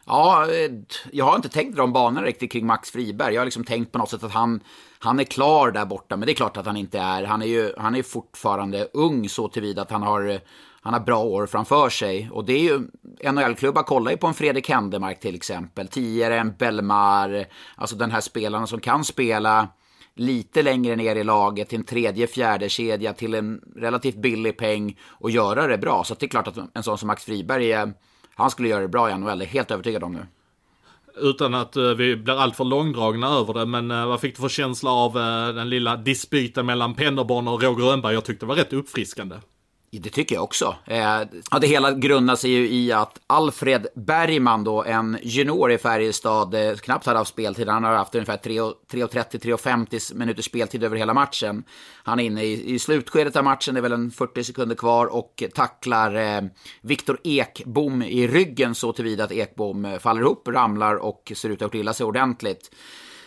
[0.05, 0.71] Ja, eh,
[1.11, 3.33] jag har inte tänkt de banorna riktigt kring Max Friberg.
[3.33, 4.59] Jag har liksom tänkt på något sätt att han,
[4.99, 6.17] han är klar där borta.
[6.17, 7.23] Men det är klart att han inte är.
[7.23, 10.39] Han är ju han är fortfarande ung så tillvida att han har, eh,
[10.81, 12.29] han har bra år framför sig.
[12.31, 12.79] Och det är ju,
[13.31, 15.87] NHL-klubbar kollar ju på en Fredrik Händemark till exempel.
[15.87, 17.45] Tidigare en Belmar.
[17.75, 19.67] Alltså den här spelaren som kan spela
[20.15, 24.99] lite längre ner i laget till en tredje, fjärde kedja till en relativt billig peng
[25.09, 26.03] och göra det bra.
[26.03, 27.93] Så det är klart att en sån som Max Friberg är
[28.35, 30.25] han skulle göra det bra i NHL, det är helt övertygad om nu.
[31.15, 34.49] Utan att uh, vi blir alltför långdragna över det, men uh, vad fick du för
[34.49, 38.13] känsla av uh, den lilla dispyten mellan Pennerborn och Roger Rönnberg?
[38.13, 39.35] Jag tyckte det var rätt uppfriskande.
[39.99, 40.75] Det tycker jag också.
[40.85, 41.21] Eh,
[41.61, 46.75] det hela grundar sig ju i att Alfred Bergman, då, en junior i Färjestad, eh,
[46.75, 47.69] knappt hade haft speltid.
[47.69, 51.63] Han har haft ungefär 3.30-3.50 minuters speltid över hela matchen.
[52.03, 55.05] Han är inne i, i slutskedet av matchen, det är väl en 40 sekunder kvar,
[55.05, 56.41] och tacklar eh,
[56.81, 61.55] Viktor Ekbom i ryggen så tillvida att Ekbom eh, faller ihop, ramlar och ser ut
[61.55, 62.71] att ha gjort illa sig ordentligt.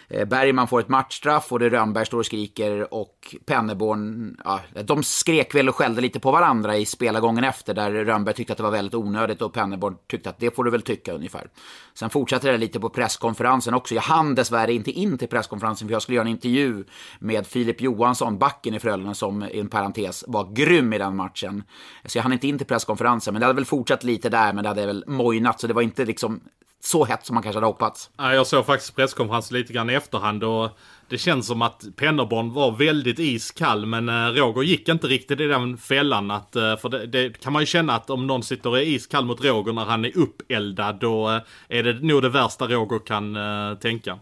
[0.08, 5.02] Eh, Bergman får ett matchstraff och det Rönnberg står och skriker och Penneborn, ja, de
[5.02, 8.62] skrek väl och skällde lite på varandra i spelargången efter där Rönnberg tyckte att det
[8.62, 11.48] var väldigt onödigt och Penneborn tyckte att det får du väl tycka ungefär.
[11.94, 13.94] Sen fortsatte det lite på presskonferensen också.
[13.94, 16.84] Jag hann dessvärre inte in till presskonferensen för jag skulle göra en intervju
[17.18, 21.64] med Filip Johansson, backen i Frölunda som i en parentes var grym i den matchen.
[22.04, 24.62] Så jag hann inte in till presskonferensen men det hade väl fortsatt lite där men
[24.62, 26.40] det hade väl mojnat så det var inte liksom
[26.86, 28.10] så hett som man kanske hade hoppats.
[28.16, 30.70] Jag såg faktiskt presskonferensen lite grann i efterhand och
[31.08, 35.46] det känns som att Pennerborn var väldigt iskall men eh, Roger gick inte riktigt i
[35.46, 36.30] den fällan.
[36.30, 38.82] Att, eh, för det, det, kan man ju känna att om någon sitter och är
[38.82, 43.06] iskall mot Roger när han är uppeldad då eh, är det nog det värsta Roger
[43.06, 43.36] kan
[43.78, 44.18] tänka.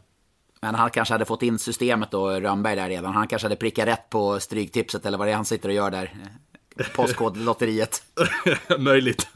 [0.60, 3.14] Men han kanske hade fått in systemet då, Rönnberg där redan.
[3.14, 5.90] Han kanske hade prickat rätt på stryktipset eller vad det är han sitter och gör
[5.90, 6.10] där.
[6.96, 8.02] Postkodlotteriet.
[8.78, 9.28] Möjligt.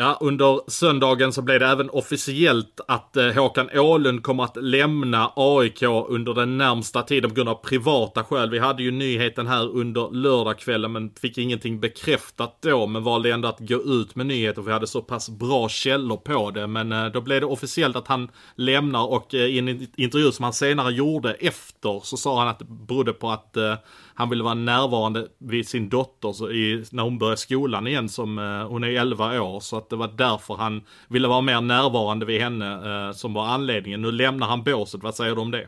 [0.00, 5.32] Ja, under söndagen så blev det även officiellt att eh, Håkan Ålund kommer att lämna
[5.36, 8.50] AIK under den närmsta tiden på grund av privata skäl.
[8.50, 13.48] Vi hade ju nyheten här under lördagskvällen men fick ingenting bekräftat då men valde ändå
[13.48, 16.66] att gå ut med nyheten för vi hade så pass bra källor på det.
[16.66, 20.42] Men eh, då blev det officiellt att han lämnar och eh, i en intervju som
[20.42, 23.74] han senare gjorde efter så sa han att det berodde på att eh,
[24.18, 28.38] han ville vara närvarande vid sin dotter så i, när hon började skolan igen som
[28.38, 29.60] eh, hon är 11 år.
[29.60, 32.72] Så att det var därför han ville vara mer närvarande vid henne
[33.08, 34.02] eh, som var anledningen.
[34.02, 35.66] Nu lämnar han båset, vad säger du om det?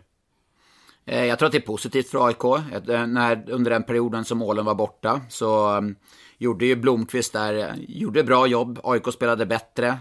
[1.06, 2.44] Eh, jag tror att det är positivt för AIK.
[2.88, 5.96] Eh, när, under den perioden som målen var borta så um,
[6.38, 8.80] gjorde ju Blomqvist där, eh, gjorde bra jobb.
[8.84, 9.98] AIK spelade bättre.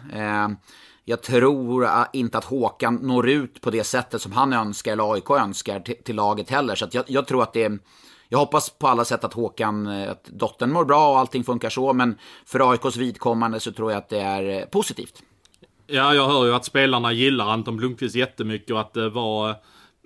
[1.06, 5.30] Jag tror inte att Håkan når ut på det sättet som han önskar, eller AIK
[5.30, 6.76] önskar, till, till laget heller.
[6.76, 7.80] Så jag, jag, tror att det är
[8.30, 11.70] jag hoppas på alla sätt att Håkan, eh, att dottern mår bra och allting funkar
[11.70, 11.94] så.
[11.94, 15.24] Men för AIKs vidkommande så tror jag att det är eh, positivt.
[15.88, 19.56] Ja, jag hör ju att spelarna gillar Anton Blomqvist jättemycket och att det var eh,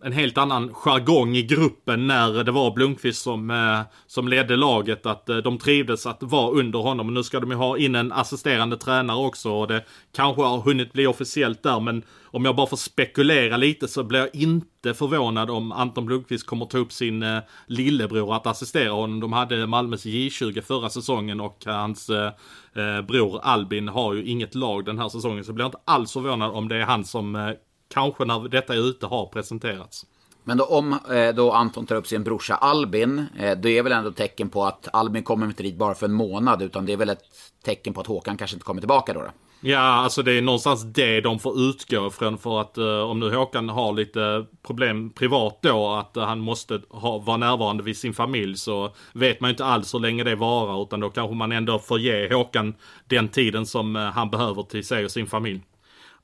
[0.03, 5.05] en helt annan jargong i gruppen när det var Blomqvist som, som ledde laget.
[5.05, 7.13] Att de trivdes att vara under honom.
[7.13, 10.93] Nu ska de ju ha in en assisterande tränare också och det kanske har hunnit
[10.93, 11.79] bli officiellt där.
[11.79, 12.03] Men
[12.33, 16.65] om jag bara får spekulera lite så blir jag inte förvånad om Anton Blomqvist kommer
[16.65, 19.19] ta upp sin eh, lillebror att assistera honom.
[19.19, 22.31] De hade Malmös J20 förra säsongen och hans eh,
[22.73, 25.43] eh, bror Albin har ju inget lag den här säsongen.
[25.43, 27.49] Så jag blir inte alls förvånad om det är han som eh,
[27.93, 30.05] kanske när detta är ute har presenterats.
[30.43, 33.91] Men då, om eh, då Anton tar upp sin brorsa Albin, eh, det är väl
[33.91, 36.97] ändå tecken på att Albin kommer inte dit bara för en månad, utan det är
[36.97, 37.23] väl ett
[37.63, 39.19] tecken på att Håkan kanske inte kommer tillbaka då?
[39.19, 39.29] då?
[39.65, 43.35] Ja, alltså det är någonstans det de får utgå ifrån för att eh, om nu
[43.35, 48.13] Håkan har lite problem privat då att eh, han måste ha, vara närvarande vid sin
[48.13, 51.51] familj så vet man ju inte alls hur länge det varar utan då kanske man
[51.51, 52.73] ändå får ge Håkan
[53.05, 55.61] den tiden som eh, han behöver till sig och sin familj.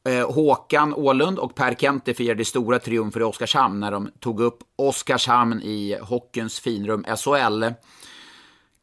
[0.09, 4.59] Eh, Håkan Ålund och Per Kente firade stora triumfer i Oskarshamn när de tog upp
[4.75, 7.63] Oskarshamn i hockeyns finrum SHL.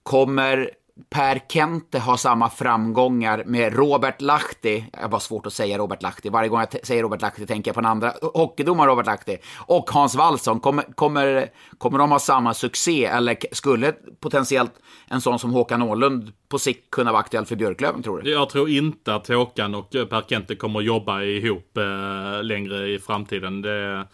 [0.03, 0.71] Kommer
[1.11, 4.85] Per Kente har samma framgångar med Robert Lahti.
[4.93, 6.29] Jag har svårt att säga Robert Lahti.
[6.29, 9.39] Varje gång jag säger Robert Lahti tänker jag på en andra hockeydomare Robert Lahti.
[9.57, 10.61] Och Hans Wallson.
[10.61, 13.05] Kommer, kommer, kommer de ha samma succé?
[13.05, 14.73] Eller skulle potentiellt
[15.09, 18.31] en sån som Håkan Åhlund på sikt kunna vara aktuell för Björklöven, tror du?
[18.31, 22.99] Jag tror inte att Håkan och eh, Per Kente kommer jobba ihop eh, längre i
[22.99, 23.63] framtiden.
[23.63, 24.07] Det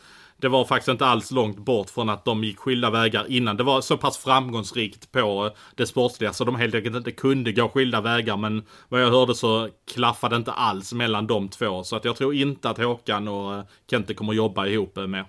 [0.43, 3.57] det var faktiskt inte alls långt bort från att de gick skilda vägar innan.
[3.57, 7.53] Det var så pass framgångsrikt på eh, det sportsliga så de helt enkelt inte kunde
[7.53, 8.37] gå skilda vägar.
[8.37, 11.85] Men vad jag hörde så klaffade det inte alls mellan de två.
[11.85, 15.25] Så att jag tror inte att Håkan och eh, Kente kommer jobba ihop eh, med.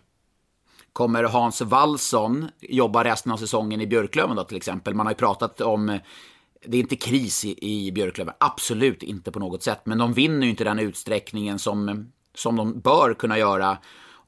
[0.94, 4.94] Kommer Hans Wallson jobba resten av säsongen i Björklöven då till exempel?
[4.94, 6.00] Man har ju pratat om
[6.66, 9.82] det är inte kris i, i Björklöven, absolut inte på något sätt.
[9.84, 13.78] Men de vinner ju inte den utsträckningen som, som de bör kunna göra.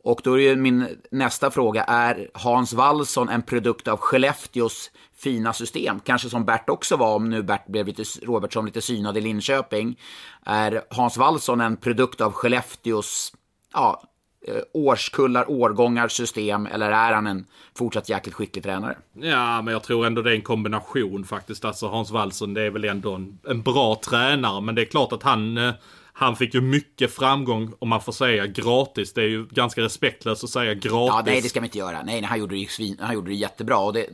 [0.06, 5.54] Och då är ju min nästa fråga, är Hans Wallson en produkt av Skellefteås fina
[5.54, 6.00] system?
[6.00, 10.00] Kanske som Bert också var, om nu Bert blev lite, Robertsson lite synad i Linköping.
[10.46, 13.34] Är Hans Wallson en produkt av Skellefteås
[13.74, 14.04] ja,
[14.48, 17.46] eh, årskullar, årgångar, system eller är han en
[17.78, 18.98] fortsatt jäkligt skicklig tränare?
[19.14, 21.66] Ja, men jag tror ändå det är en kombination faktiskt.
[21.66, 25.14] Alltså Hans Wallson, det är väl ändå en, en bra tränare, men det är klart
[25.14, 25.74] att han eh,
[26.18, 29.14] han fick ju mycket framgång, om man får säga gratis.
[29.14, 30.92] Det är ju ganska respektlöst att säga gratis.
[30.92, 32.04] Ja, nej, det ska man inte göra.
[32.04, 33.78] Nej, nej han, gjorde det svin, han gjorde det jättebra.
[33.78, 34.08] Och det,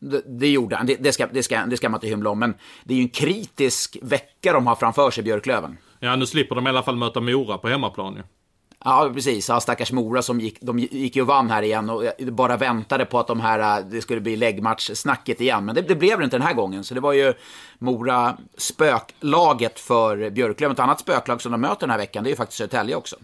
[0.00, 0.86] det, det gjorde han.
[0.86, 2.38] Det, det, ska, det, ska, det ska man inte hymla om.
[2.38, 2.54] Men
[2.84, 5.76] det är ju en kritisk vecka de har framför sig, Björklöven.
[6.00, 8.22] Ja, nu slipper de i alla fall möta Mora på hemmaplan ju.
[8.84, 9.48] Ja, precis.
[9.48, 12.56] Ja, stackars Mora som gick, de gick ju och vann här igen och eh, bara
[12.56, 15.64] väntade på att de här, eh, det skulle bli läggmatchsnacket igen.
[15.64, 16.84] Men det, det, blev det inte den här gången.
[16.84, 17.34] Så det var ju
[17.78, 20.72] Mora spöklaget för Björklöven.
[20.72, 23.16] Ett annat spöklag som de möter den här veckan, det är ju faktiskt Södertälje också.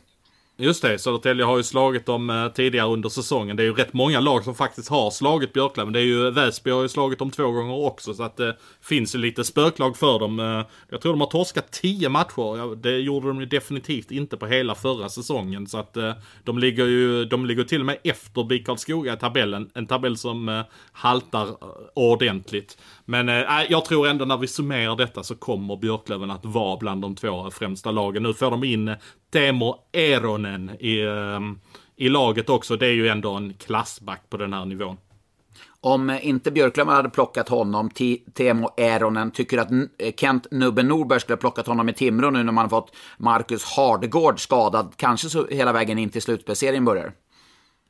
[0.57, 3.57] Just det, Södertälje har ju slagit dem eh, tidigare under säsongen.
[3.57, 5.93] Det är ju rätt många lag som faktiskt har slagit Björklöven.
[5.93, 8.15] Det är ju eh, Väsby har ju slagit dem två gånger också.
[8.15, 10.65] Så att det finns ju lite spöklag för dem.
[10.89, 12.77] Jag tror de har torskat tio matcher.
[12.77, 15.67] Det gjorde de ju definitivt inte på hela förra säsongen.
[15.67, 15.97] Så att
[16.45, 19.71] de ligger ju, de ligger till och med efter BIK Karlskoga i tabellen.
[19.75, 21.49] En tabell som haltar
[21.95, 22.79] ordentligt.
[23.05, 27.03] Men äh, jag tror ändå när vi summerar detta så kommer Björklöven att vara bland
[27.03, 28.23] de två främsta lagen.
[28.23, 28.95] Nu får de in
[29.33, 31.41] Temo Eronen i, äh,
[31.97, 32.77] i laget också.
[32.77, 34.97] Det är ju ändå en klassback på den här nivån.
[35.81, 37.91] Om eh, inte Björklöven hade plockat honom,
[38.35, 42.43] Temo Eronen, tycker att eh, Kent Nubben Norberg skulle ha plockat honom i Timrå nu
[42.43, 47.13] när man fått Marcus Hardegård skadad, kanske så hela vägen in till slutspelserien börjar?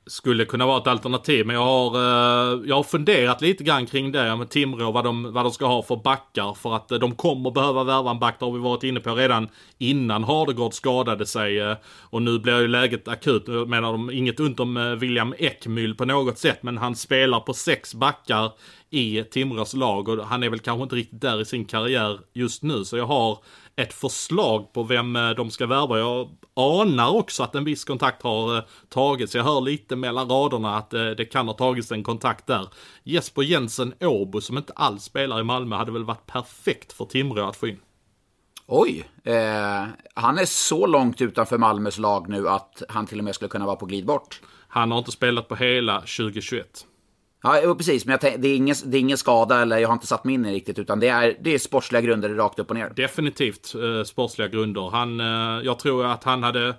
[0.07, 1.47] Skulle kunna vara ett alternativ.
[1.47, 5.33] Men jag har, eh, jag har funderat lite grann kring det med Timrå, vad de,
[5.33, 6.55] vad de ska ha för backar.
[6.55, 9.15] För att eh, de kommer behöva värva en back, det har vi varit inne på
[9.15, 9.49] redan
[9.79, 11.61] innan Hardegård skadade sig.
[11.61, 13.45] Eh, och nu blir ju läget akut.
[13.47, 17.41] Jag menar de, inget ont om eh, William Ekmyll på något sätt, men han spelar
[17.41, 18.53] på sex backar
[18.95, 22.63] i Timrås lag och han är väl kanske inte riktigt där i sin karriär just
[22.63, 22.85] nu.
[22.85, 23.39] Så jag har
[23.77, 25.99] ett förslag på vem eh, de ska värva.
[25.99, 29.35] Jag anar också att en viss kontakt har eh, tagits.
[29.35, 32.69] Jag hör lite mellan raderna att eh, det kan ha tagits en kontakt där.
[33.03, 37.49] Jesper Jensen Åbo som inte alls spelar i Malmö hade väl varit perfekt för Timrå
[37.49, 37.79] att få in.
[38.67, 43.35] Oj, eh, han är så långt utanför Malmös lag nu att han till och med
[43.35, 44.41] skulle kunna vara på glid bort.
[44.69, 46.87] Han har inte spelat på hela 2021.
[47.45, 48.07] Ja, precis.
[48.07, 50.35] Men jag det, är ingen, det är ingen skada eller jag har inte satt mig
[50.35, 50.79] in i riktigt.
[50.79, 52.93] Utan det är, det är sportsliga grunder rakt upp och ner.
[52.97, 54.91] Definitivt eh, sportsliga grunder.
[54.91, 56.75] Han, eh, jag tror att han hade...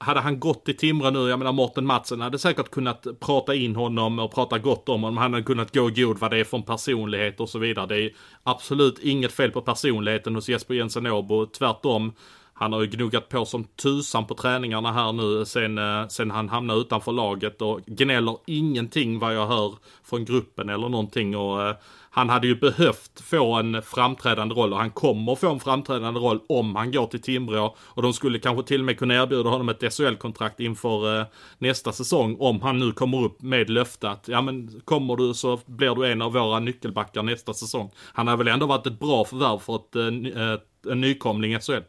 [0.00, 3.76] Hade han gått till Timrå nu, jag menar Morten Matsen hade säkert kunnat prata in
[3.76, 5.16] honom och prata gott om honom.
[5.16, 7.86] Han hade kunnat gå god vad det är för en personlighet och så vidare.
[7.86, 8.10] Det är
[8.42, 11.46] absolut inget fel på personligheten hos Jesper Jensen Åbo.
[11.46, 12.12] Tvärtom.
[12.58, 16.48] Han har ju gnuggat på som tusan på träningarna här nu sen, eh, sen han
[16.48, 21.36] hamnade utanför laget och gnäller ingenting vad jag hör från gruppen eller någonting.
[21.36, 21.74] Och, eh,
[22.10, 26.40] han hade ju behövt få en framträdande roll och han kommer få en framträdande roll
[26.48, 27.76] om han går till Timrå.
[27.80, 31.26] Och de skulle kanske till och med kunna erbjuda honom ett SHL-kontrakt inför eh,
[31.58, 35.60] nästa säsong om han nu kommer upp med löfte att ja men kommer du så
[35.66, 37.90] blir du en av våra nyckelbackar nästa säsong.
[38.12, 40.58] Han har väl ändå varit ett bra förvärv för ett, eh, eh
[40.92, 41.82] en nykomling i SHL.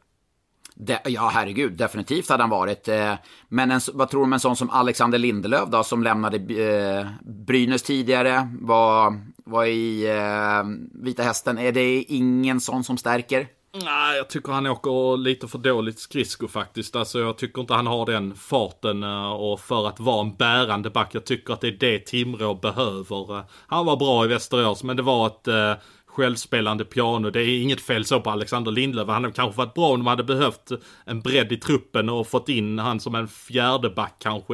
[0.81, 2.87] De, ja, herregud, definitivt hade han varit.
[2.87, 3.13] Eh,
[3.49, 7.07] men en, vad tror du om en sån som Alexander Lindelöf då, som lämnade eh,
[7.21, 10.63] Brynäs tidigare, var, var i eh,
[11.03, 11.57] Vita Hästen.
[11.57, 13.47] Är det ingen sån som stärker?
[13.73, 16.95] Nej, jag tycker han åker lite för dåligt skridsko faktiskt.
[16.95, 20.89] Alltså jag tycker inte han har den farten eh, och för att vara en bärande
[20.89, 21.15] back.
[21.15, 23.37] Jag tycker att det är det Timrå behöver.
[23.37, 25.73] Eh, han var bra i Västerås, men det var ett eh,
[26.19, 27.29] självspelande piano.
[27.29, 29.07] Det är inget fel så på Alexander Lindlöf.
[29.07, 30.71] Han hade kanske varit bra om de hade behövt
[31.05, 34.53] en bredd i truppen och fått in han som en fjärde back kanske.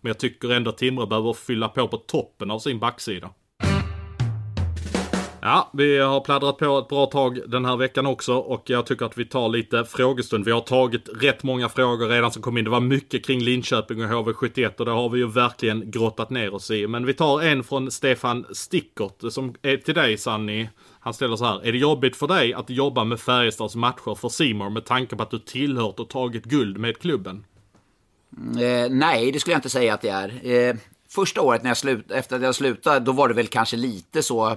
[0.00, 3.30] Men jag tycker ändå Timrå behöver fylla på på toppen av sin backsida.
[5.44, 9.06] Ja, vi har pladdrat på ett bra tag den här veckan också och jag tycker
[9.06, 10.44] att vi tar lite frågestund.
[10.44, 12.64] Vi har tagit rätt många frågor redan som kom in.
[12.64, 16.54] Det var mycket kring Linköping och HV71 och det har vi ju verkligen grottat ner
[16.54, 16.86] oss i.
[16.86, 20.68] Men vi tar en från Stefan Stickert som är till dig Sanni.
[21.04, 21.66] Han ställer så här.
[21.66, 25.22] Är det jobbigt för dig att jobba med Färjestads matcher för Simor med tanke på
[25.22, 27.44] att du tillhört och tagit guld med klubben?
[28.36, 30.46] Mm, eh, nej, det skulle jag inte säga att det är.
[30.46, 30.76] Eh,
[31.08, 34.22] första året när jag slut, efter att jag slutade, då var det väl kanske lite
[34.22, 34.56] så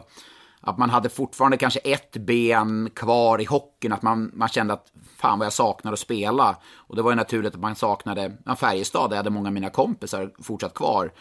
[0.61, 3.93] att man hade fortfarande kanske ett ben kvar i hockeyn.
[3.93, 6.55] Att man, man kände att fan vad jag saknar att spela.
[6.75, 9.69] Och det var ju naturligt att man saknade Färjestad, där jag hade många av mina
[9.69, 11.11] kompisar fortsatt kvar.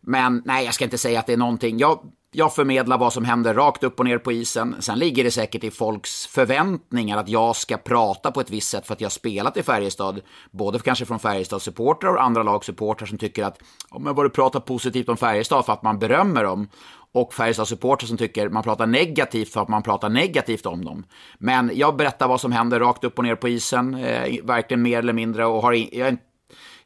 [0.00, 1.78] Men nej, jag ska inte säga att det är någonting.
[1.78, 4.76] Jag, jag förmedlar vad som händer rakt upp och ner på isen.
[4.80, 8.86] Sen ligger det säkert i folks förväntningar att jag ska prata på ett visst sätt
[8.86, 10.20] för att jag spelat i Färjestad.
[10.50, 13.58] Både kanske från Färjestads supportrar och andra lagsupportrar som tycker att
[13.88, 16.68] om men vad du pratar positivt om Färjestad för att man berömmer dem.
[17.12, 21.04] Och Färjestads supportrar som tycker man pratar negativt för att man pratar negativt om dem.
[21.38, 24.98] Men jag berättar vad som händer rakt upp och ner på isen, eh, verkligen mer
[24.98, 25.46] eller mindre.
[25.46, 26.16] Och har, in- jag är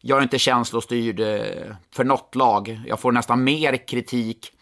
[0.00, 2.80] jag är inte känslostyrd eh, för något lag.
[2.86, 4.52] Jag får nästan mer kritik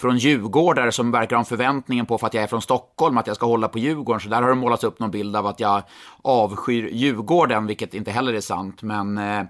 [0.00, 3.26] från djurgårdare som verkar ha en förväntningen på för att jag är från Stockholm, att
[3.26, 4.20] jag ska hålla på Djurgården.
[4.20, 5.82] Så där har det målats upp någon bild av att jag
[6.22, 8.82] avskyr Djurgården, vilket inte heller är sant.
[8.82, 9.42] Men eh,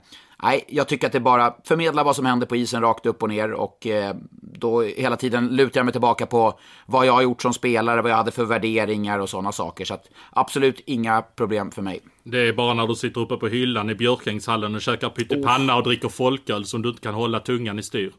[0.42, 3.28] nej, jag tycker att det bara förmedlar vad som händer på isen rakt upp och
[3.28, 3.52] ner.
[3.52, 7.52] Och eh, då hela tiden lutar jag mig tillbaka på vad jag har gjort som
[7.52, 9.84] spelare, vad jag hade för värderingar och sådana saker.
[9.84, 12.00] Så att absolut inga problem för mig.
[12.22, 15.82] Det är bara när du sitter uppe på hyllan i Björkängshallen och käkar pyttipanna och
[15.82, 18.12] dricker folköl som du inte kan hålla tungan i styr.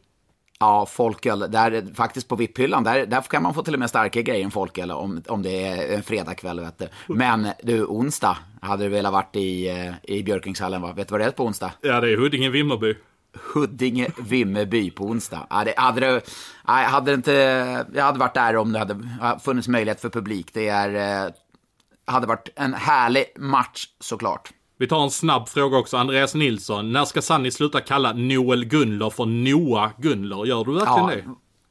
[0.60, 1.38] Ja, folköl.
[1.50, 4.50] Där, faktiskt på VIP-hyllan, där, där kan man få till och med starkare grejer än
[4.50, 6.60] folköl om, om det är en fredagkväll.
[6.60, 6.88] Vet du.
[7.14, 10.92] Men du, onsdag hade du velat varit i, eh, i Björkingshallen, va?
[10.92, 11.72] Vet du vad det är på onsdag?
[11.80, 12.96] Ja, det är Huddinge-Vimmerby.
[13.54, 15.46] Huddinge, Vimmerby på onsdag.
[15.50, 16.20] Ja, det, hade, det,
[16.68, 17.32] nej, hade det inte,
[17.94, 18.96] jag hade varit där om det hade
[19.44, 20.50] funnits möjlighet för publik.
[20.52, 21.32] Det är, eh,
[22.04, 24.50] hade varit en härlig match såklart.
[24.80, 25.96] Vi tar en snabb fråga också.
[25.96, 26.92] Andreas Nilsson.
[26.92, 30.44] När ska Sanni sluta kalla Noel Gunler för Noah Gunler?
[30.46, 31.24] Gör du verkligen Ja, det?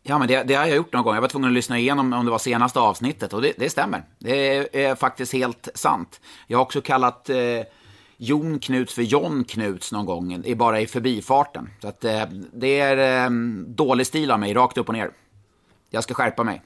[0.04, 1.14] ja men det, det har jag gjort någon gång.
[1.14, 4.04] Jag var tvungen att lyssna igenom om det var senaste avsnittet och det, det stämmer.
[4.20, 6.22] Det är, är faktiskt helt sant.
[6.48, 7.38] Jag har också kallat eh,
[8.18, 11.70] Jon Knuts för John Knuts någon gång, i- bara i förbifarten.
[11.82, 13.30] Så att, eh, det är eh,
[13.68, 15.12] dålig stil av mig, rakt upp och ner.
[15.90, 16.62] Jag ska skärpa mig.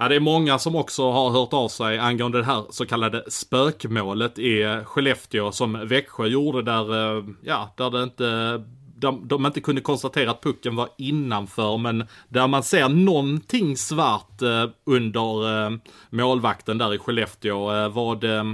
[0.00, 3.30] Ja, det är många som också har hört av sig angående det här så kallade
[3.30, 8.62] spökmålet i Skellefteå som Växjö gjorde där, eh, ja, där det inte
[8.96, 14.42] de, de inte kunde konstatera att pucken var innanför men där man ser någonting svart
[14.42, 15.78] eh, under eh,
[16.10, 17.74] målvakten där i Skellefteå.
[17.74, 18.44] Eh, vad, eh,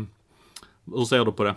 [0.95, 1.55] hur ser du på det?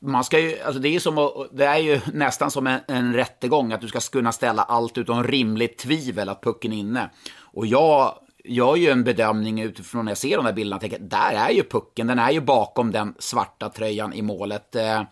[0.00, 3.14] Man ska ju, alltså det, är som att, det är ju nästan som en, en
[3.14, 7.10] rättegång, att du ska kunna ställa allt utom rimligt tvivel att pucken är inne.
[7.40, 8.18] Och jag
[8.48, 11.62] gör ju en bedömning utifrån när jag ser de där bilderna, tänker där är ju
[11.62, 14.76] pucken, den är ju bakom den svarta tröjan i målet.
[14.76, 15.02] Eh,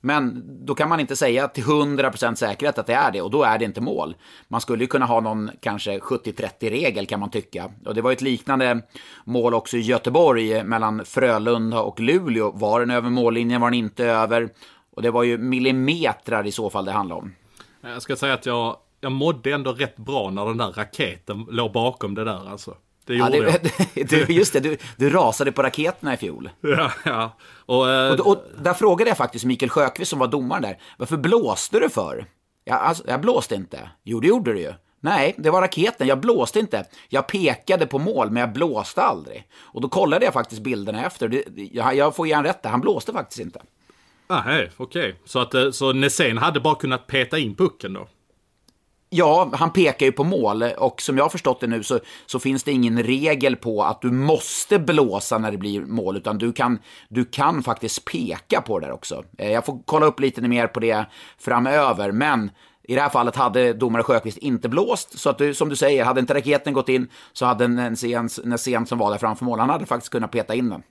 [0.00, 3.42] men då kan man inte säga till 100% säkerhet att det är det och då
[3.42, 4.16] är det inte mål.
[4.48, 7.70] Man skulle ju kunna ha någon kanske 70-30-regel kan man tycka.
[7.86, 8.80] Och det var ett liknande
[9.24, 12.50] mål också i Göteborg eh, mellan Frölunda och Luleå.
[12.50, 14.48] Var den över mållinjen, var den inte över?
[14.96, 17.34] Och det var ju millimetrar i så fall det handlade om.
[17.80, 21.72] Jag ska säga att jag, jag mådde ändå rätt bra när den där raketen låg
[21.72, 22.76] bakom det där alltså.
[23.06, 24.08] Det Ja, gjorde det, jag.
[24.28, 26.50] du, just det, du, du rasade på raketerna i fjol.
[26.60, 27.36] Ja, ja.
[27.66, 31.16] Och, eh, Och, och där frågade jag faktiskt Mikael Sjökvist som var domaren där, varför
[31.16, 32.26] blåste du för?
[32.64, 33.90] Ja, alltså, jag blåste inte.
[34.04, 34.72] Jo, det gjorde du ju.
[35.00, 36.06] Nej, det var raketen.
[36.06, 36.84] Jag blåste inte.
[37.08, 39.44] Jag pekade på mål, men jag blåste aldrig.
[39.60, 41.28] Och då kollade jag faktiskt bilderna efter.
[41.28, 42.70] Det, jag, jag får ge han rätt där.
[42.70, 43.62] Han blåste faktiskt inte.
[44.28, 45.16] Nej, okej.
[45.24, 48.08] Så, att, eh, så Nässén hade bara kunnat peta in pucken då?
[49.16, 52.38] Ja, han pekar ju på mål och som jag har förstått det nu så, så
[52.38, 56.52] finns det ingen regel på att du måste blåsa när det blir mål, utan du
[56.52, 59.24] kan, du kan faktiskt peka på det där också.
[59.38, 61.06] Eh, jag får kolla upp lite mer på det
[61.38, 62.50] framöver, men
[62.82, 66.04] i det här fallet hade domare Sjöqvist inte blåst, så att du, som du säger,
[66.04, 69.44] hade inte raketen gått in så hade en scen, en scen som var där framför
[69.44, 70.82] mål, han hade faktiskt kunnat peta in den.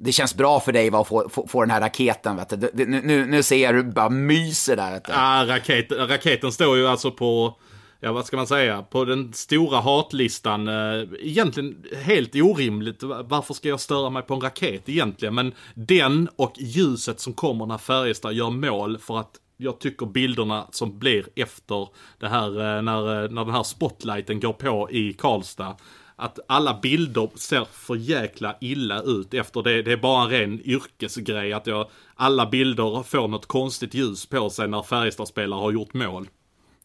[0.00, 2.36] Det känns bra för dig va, att få, få, få den här raketen.
[2.36, 2.56] Vet du.
[2.56, 4.90] Det- Nu, nu ser jag hur du bara myser där.
[4.92, 5.12] Vet du.
[5.12, 7.58] Ja, raket, raketen står ju alltså på
[8.00, 10.68] ja vad ska man säga, på den stora hatlistan.
[10.68, 13.02] Eh, egentligen helt orimligt.
[13.02, 15.34] Varför ska jag störa mig på en raket egentligen?
[15.34, 20.66] Men den och ljuset som kommer när Färjestad gör mål för att jag tycker bilderna
[20.72, 21.88] som blir efter
[22.20, 25.76] det här, eh, när, eh, när den här spotlighten går på i Karlstad.
[26.20, 29.82] Att alla bilder ser för jäkla illa ut efter det.
[29.82, 34.50] Det är bara en ren yrkesgrej att jag, alla bilder får något konstigt ljus på
[34.50, 36.28] sig när Färjestad-spelare har gjort mål.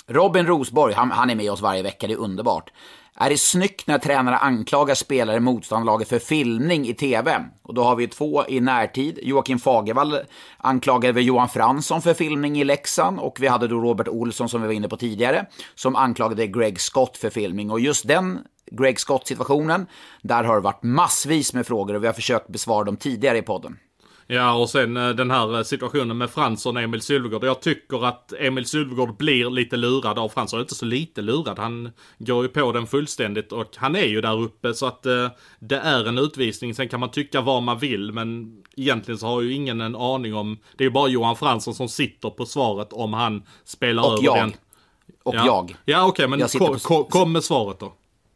[0.07, 2.71] Robin Rosborg, han, han är med oss varje vecka, det är underbart.
[3.15, 7.45] Är det snyggt när tränare anklagar spelare i motståndarlaget för filmning i TV?
[7.61, 9.19] Och då har vi två i närtid.
[9.21, 10.17] Joakim Fagervall
[10.57, 14.67] anklagade Johan Fransson för filmning i Leksand och vi hade då Robert Olsson som vi
[14.67, 17.71] var inne på tidigare som anklagade Greg Scott för filmning.
[17.71, 18.39] Och just den
[18.77, 19.85] Greg Scott-situationen,
[20.21, 23.41] där har det varit massvis med frågor och vi har försökt besvara dem tidigare i
[23.41, 23.77] podden.
[24.27, 27.43] Ja, och sen eh, den här eh, situationen med Fransson och Emil Sylvegård.
[27.43, 30.59] Jag tycker att Emil Sylvegård blir lite lurad av Fransson.
[30.59, 31.59] Inte så lite lurad.
[31.59, 35.27] Han går ju på den fullständigt och han är ju där uppe så att eh,
[35.59, 36.75] det är en utvisning.
[36.75, 40.35] Sen kan man tycka vad man vill, men egentligen så har ju ingen en aning
[40.35, 40.57] om...
[40.77, 44.23] Det är ju bara Johan Fransson som sitter på svaret om han spelar och över
[44.23, 44.37] jag.
[44.37, 44.53] den.
[45.23, 45.45] Och ja.
[45.45, 45.75] jag.
[45.85, 47.93] Ja, okej, okay, men kom, kom, kom med svaret då.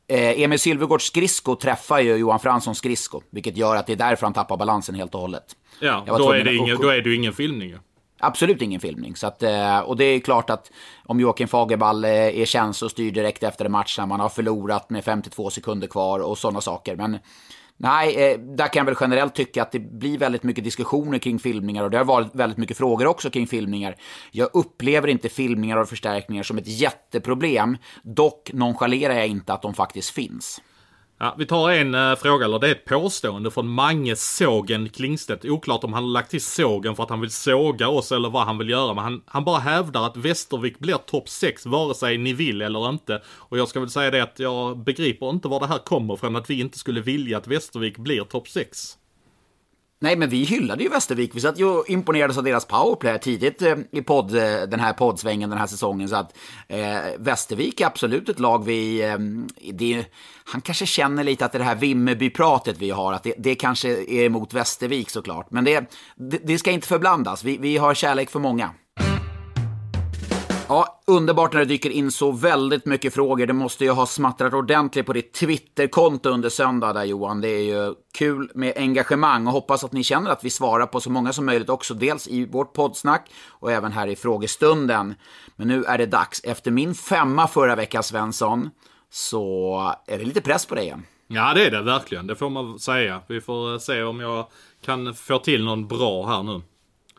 [0.10, 4.26] Eh, Emil Sylvegårds skridsko träffar ju Johan Franssons skridsko, vilket gör att det är därför
[4.26, 5.55] han tappar balansen helt och hållet.
[5.80, 7.76] Ja, då är, det ingen, då är det ju ingen filmning.
[8.20, 9.16] Absolut ingen filmning.
[9.16, 10.72] Så att, eh, och det är klart att
[11.05, 15.03] om Joakim Fagerball eh, är känslostyrd direkt efter en match när man har förlorat med
[15.03, 16.95] 52 sekunder kvar och sådana saker.
[16.95, 17.18] Men
[17.78, 21.39] Nej, eh, där kan jag väl generellt tycka att det blir väldigt mycket diskussioner kring
[21.39, 23.95] filmningar och det har varit väldigt mycket frågor också kring filmningar.
[24.32, 27.78] Jag upplever inte filmningar och förstärkningar som ett jätteproblem.
[28.03, 30.61] Dock nonchalerar jag inte att de faktiskt finns.
[31.20, 35.45] Ja, vi tar en uh, fråga, eller det är ett påstående från Mange Sågen Klingstedt.
[35.45, 38.45] Oklart om han har lagt till sågen för att han vill såga oss eller vad
[38.45, 38.93] han vill göra.
[38.93, 42.89] Men han, han bara hävdar att Västervik blir topp 6 vare sig ni vill eller
[42.89, 43.22] inte.
[43.28, 46.36] Och jag ska väl säga det att jag begriper inte var det här kommer från
[46.36, 48.97] att vi inte skulle vilja att Västervik blir topp 6.
[50.00, 51.36] Nej, men vi hyllade ju Västervik.
[51.36, 54.93] Vi satt ju och imponerades av deras powerplay tidigt eh, i podd, eh, den här
[54.93, 56.10] poddsvängen den här säsongen.
[56.10, 56.38] Så att
[56.68, 59.02] eh, Västervik är absolut ett lag vi...
[59.04, 59.18] Eh,
[59.74, 60.06] det,
[60.45, 64.26] han kanske känner lite att det här Vimmerby-pratet vi har, att det, det kanske är
[64.26, 65.52] emot Västervik såklart.
[65.52, 67.43] Men det, det, det ska inte förblandas.
[67.43, 68.72] Vi, vi har kärlek för många.
[70.70, 73.45] Ja, underbart när det dyker in så väldigt mycket frågor.
[73.45, 77.41] Det måste ju ha smattrat ordentligt på ditt Twitterkonto under söndag där Johan.
[77.41, 80.99] Det är ju kul med engagemang och hoppas att ni känner att vi svarar på
[80.99, 81.93] så många som möjligt också.
[81.93, 85.15] Dels i vårt poddsnack och även här i frågestunden.
[85.55, 86.41] Men nu är det dags.
[86.43, 88.70] Efter min femma förra veckan, Svensson,
[89.09, 91.03] så är det lite press på dig igen.
[91.28, 92.28] Ja, det är det verkligen.
[92.28, 93.22] Det får man säga.
[93.28, 94.47] Vi får eh, se om jag
[94.86, 96.61] kan få till någon bra här nu.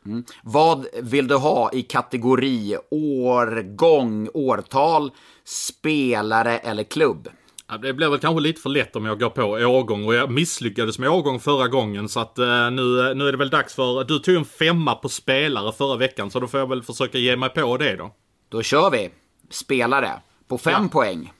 [0.06, 0.24] Mm.
[0.42, 5.10] Vad vill du ha i kategori årgång, årtal,
[5.44, 7.28] spelare eller klubb?
[7.70, 10.30] Ja, det blir väl kanske lite för lätt om jag går på årgång och jag
[10.30, 14.04] misslyckades med årgång förra gången så att uh, nu, nu är det väl dags för...
[14.04, 17.36] Du tog en femma på spelare förra veckan så då får jag väl försöka ge
[17.36, 18.14] mig på det då.
[18.48, 19.10] Då kör vi.
[19.50, 20.10] Spelare.
[20.48, 20.88] På fem ja.
[20.88, 21.32] poäng.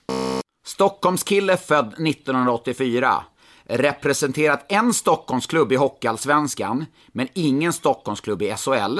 [0.65, 3.23] Stockholmskille född 1984
[3.69, 8.99] representerat en Stockholmsklubb i Hockeyallsvenskan, men ingen Stockholmsklubb i SHL.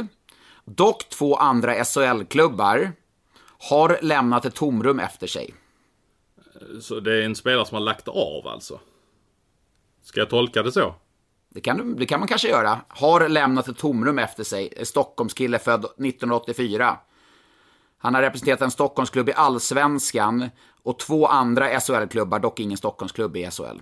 [0.66, 2.92] Dock två andra SHL-klubbar
[3.70, 5.54] har lämnat ett tomrum efter sig.
[6.82, 8.80] Så det är en spelare som har lagt av alltså?
[10.04, 10.96] Ska jag tolka det så?
[11.50, 12.82] Det kan, det kan man kanske göra.
[12.88, 14.74] Har lämnat ett tomrum efter sig.
[14.84, 16.98] Stockholmskille född 1984.
[17.98, 20.50] Han har representerat en Stockholmsklubb i Allsvenskan
[20.84, 23.80] och två andra SHL-klubbar, dock ingen Stockholmsklubb i SHL.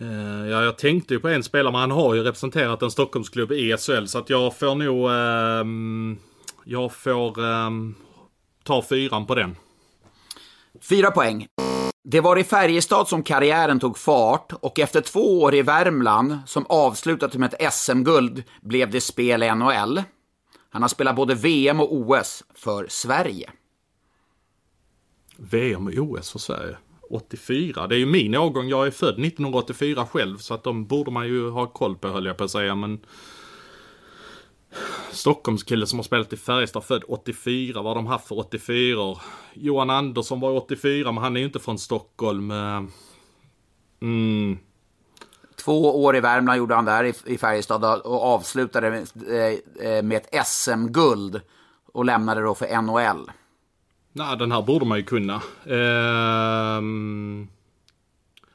[0.00, 3.52] Uh, ja, jag tänkte ju på en spelare, men han har ju representerat en Stockholmsklubb
[3.52, 4.06] i SHL.
[4.06, 5.10] Så att jag får nog...
[5.10, 6.16] Uh,
[6.64, 7.70] jag får uh,
[8.64, 9.56] ta fyran på den.
[10.80, 11.46] Fyra poäng.
[12.04, 16.66] Det var i Färjestad som karriären tog fart och efter två år i Värmland, som
[16.68, 20.02] avslutade med ett SM-guld, blev det spel i NHL.
[20.70, 23.50] Han har spelat både VM och OS för Sverige.
[25.36, 26.76] VM och OS för Sverige?
[27.10, 27.86] 84.
[27.86, 28.68] Det är ju min årgång.
[28.68, 32.26] Jag är född 1984 själv så att de borde man ju ha koll på höll
[32.26, 32.74] jag på att säga.
[32.74, 33.00] Men
[35.10, 37.82] Stockholmskille som har spelat i Färjestad född 84.
[37.82, 39.16] Vad har de haft för 84
[39.54, 42.50] Johan Andersson var 84 men han är ju inte från Stockholm.
[42.50, 42.82] Eh,
[44.02, 44.58] mm.
[45.64, 51.40] Två år i Värmland gjorde han där i Färjestad och avslutade med eh, ett SM-guld
[51.92, 53.30] och lämnade då för NHL.
[54.12, 55.42] Nej, den här borde man ju kunna.
[55.66, 57.48] Ehm...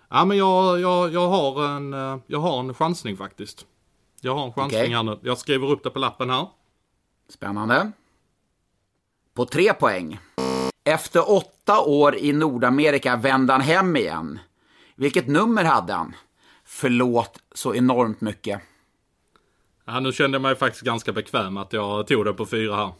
[0.09, 3.65] Ja, men jag, jag, jag, har en, eh, jag har en chansning faktiskt.
[4.21, 4.93] Jag har en chansning okay.
[4.93, 5.19] här nu.
[5.21, 6.47] Jag skriver upp det på lappen här.
[7.29, 7.91] Spännande.
[9.33, 10.19] På tre poäng.
[10.83, 14.39] Efter åtta år i Nordamerika vände han hem igen.
[14.95, 16.15] Vilket nummer hade han?
[16.65, 18.61] Förlåt så enormt mycket.
[19.85, 22.91] Ja, nu kände jag mig faktiskt ganska bekväm att jag tog det på fyra här.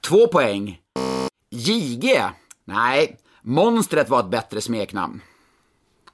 [0.00, 0.80] Två poäng.
[1.52, 2.22] JG?
[2.64, 5.20] Nej, Monstret var ett bättre smeknamn.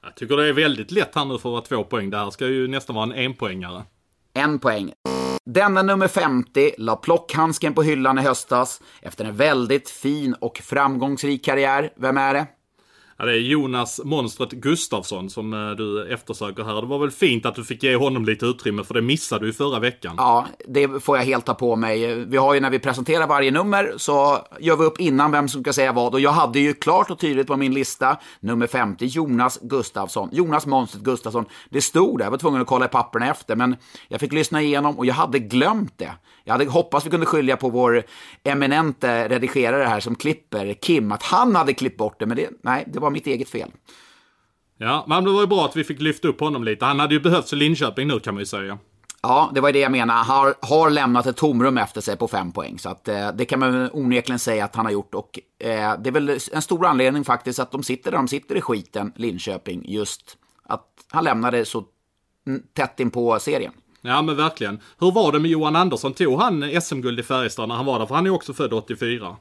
[0.03, 2.09] Jag tycker det är väldigt lätt här nu för att vara två poäng.
[2.09, 3.83] Det här ska ju nästan vara en enpoängare.
[4.33, 4.93] En poäng.
[5.45, 11.45] Denna nummer 50 la plockhandsken på hyllan i höstas efter en väldigt fin och framgångsrik
[11.45, 11.93] karriär.
[11.95, 12.47] Vem är det?
[13.19, 16.81] Ja, det är Jonas Monstret Gustafsson som eh, du eftersöker här.
[16.81, 19.47] Det var väl fint att du fick ge honom lite utrymme för det missade du
[19.47, 20.15] ju förra veckan.
[20.17, 22.25] Ja, det får jag helt ta på mig.
[22.25, 25.63] Vi har ju när vi presenterar varje nummer så gör vi upp innan vem som
[25.63, 26.13] ska säga vad.
[26.13, 30.29] Och jag hade ju klart och tydligt på min lista nummer 50, Jonas Gustafsson.
[30.31, 31.45] Jonas Monstret Gustafsson.
[31.69, 33.55] Det stod där, jag var tvungen att kolla i papperna efter.
[33.55, 33.75] Men
[34.07, 36.11] jag fick lyssna igenom och jag hade glömt det.
[36.47, 38.03] Jag hade hoppats vi kunde skilja på vår
[38.43, 42.25] eminente redigerare här som klipper, Kim, att han hade klippt bort det.
[42.25, 43.71] Men det, nej, det var mitt eget fel.
[44.77, 46.85] Ja, men det var ju bra att vi fick lyfta upp honom lite.
[46.85, 48.77] Han hade ju behövts i Linköping nu kan man ju säga.
[49.21, 50.19] Ja, det var det jag menade.
[50.19, 52.79] Han har, har lämnat ett tomrum efter sig på fem poäng.
[52.79, 55.15] Så att, eh, det kan man onekligen säga att han har gjort.
[55.15, 58.55] Och eh, det är väl en stor anledning faktiskt att de sitter där de sitter
[58.55, 59.83] i skiten, Linköping.
[59.85, 61.83] Just att han lämnade så
[62.73, 63.73] tätt in på serien.
[64.01, 64.79] Ja men verkligen.
[64.99, 66.13] Hur var det med Johan Andersson?
[66.13, 68.05] Tog han SM-guld i Färjestad när han var där?
[68.05, 69.35] För han är ju också född 84.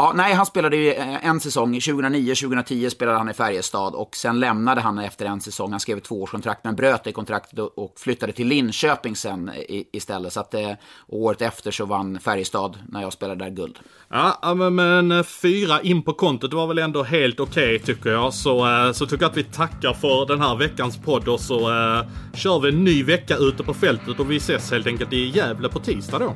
[0.00, 1.74] Ja, nej, han spelade ju eh, en säsong.
[1.74, 5.70] 2009-2010 spelade han i Färjestad och sen lämnade han efter en säsong.
[5.70, 9.50] Han skrev ett tvåårskontrakt men bröt det kontraktet och flyttade till Linköping sen
[9.92, 10.32] istället.
[10.32, 10.72] Så att eh,
[11.06, 13.78] året efter så vann Färjestad när jag spelade där guld.
[14.08, 18.34] Ja, men eh, fyra in på kontot var väl ändå helt okej okay, tycker jag.
[18.34, 21.70] Så, eh, så tycker jag att vi tackar för den här veckans podd och så
[21.70, 25.28] uh, kör vi en ny vecka ute på fältet och vi ses helt enkelt i
[25.28, 26.34] Gävle på tisdag då.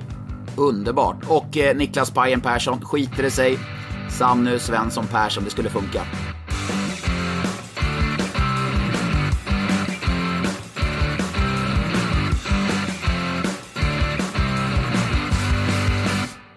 [0.57, 1.17] Underbart.
[1.29, 3.59] Och eh, Niklas Pajen Persson skiter det sig.
[4.11, 6.03] Sannu Svensson Persson, det skulle funka.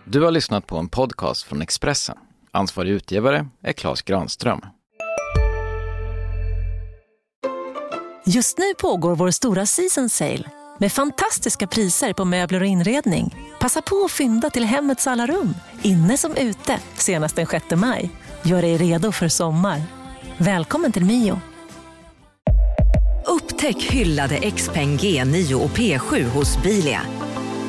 [0.06, 2.18] Du har lyssnat på en podcast från Expressen.
[2.52, 4.62] Ansvarig utgivare är Klas Granström.
[8.26, 13.36] Just nu pågår vår stora season sale med fantastiska priser på möbler och inredning.
[13.60, 18.10] Passa på att fynda till hemmets alla rum, inne som ute, senast den 6 maj.
[18.42, 19.82] Gör dig redo för sommar.
[20.38, 21.40] Välkommen till Mio.
[23.26, 27.02] Upptäck hyllade XPeng G9 och P7 hos Bilia.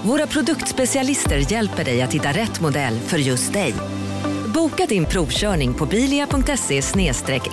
[0.03, 3.75] Våra produktspecialister hjälper dig att hitta rätt modell för just dig.
[4.55, 6.83] Boka din provkörning på bilia.se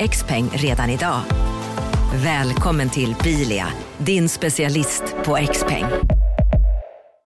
[0.08, 1.22] xpeng redan idag.
[2.24, 5.86] Välkommen till Bilia din specialist på X-peng.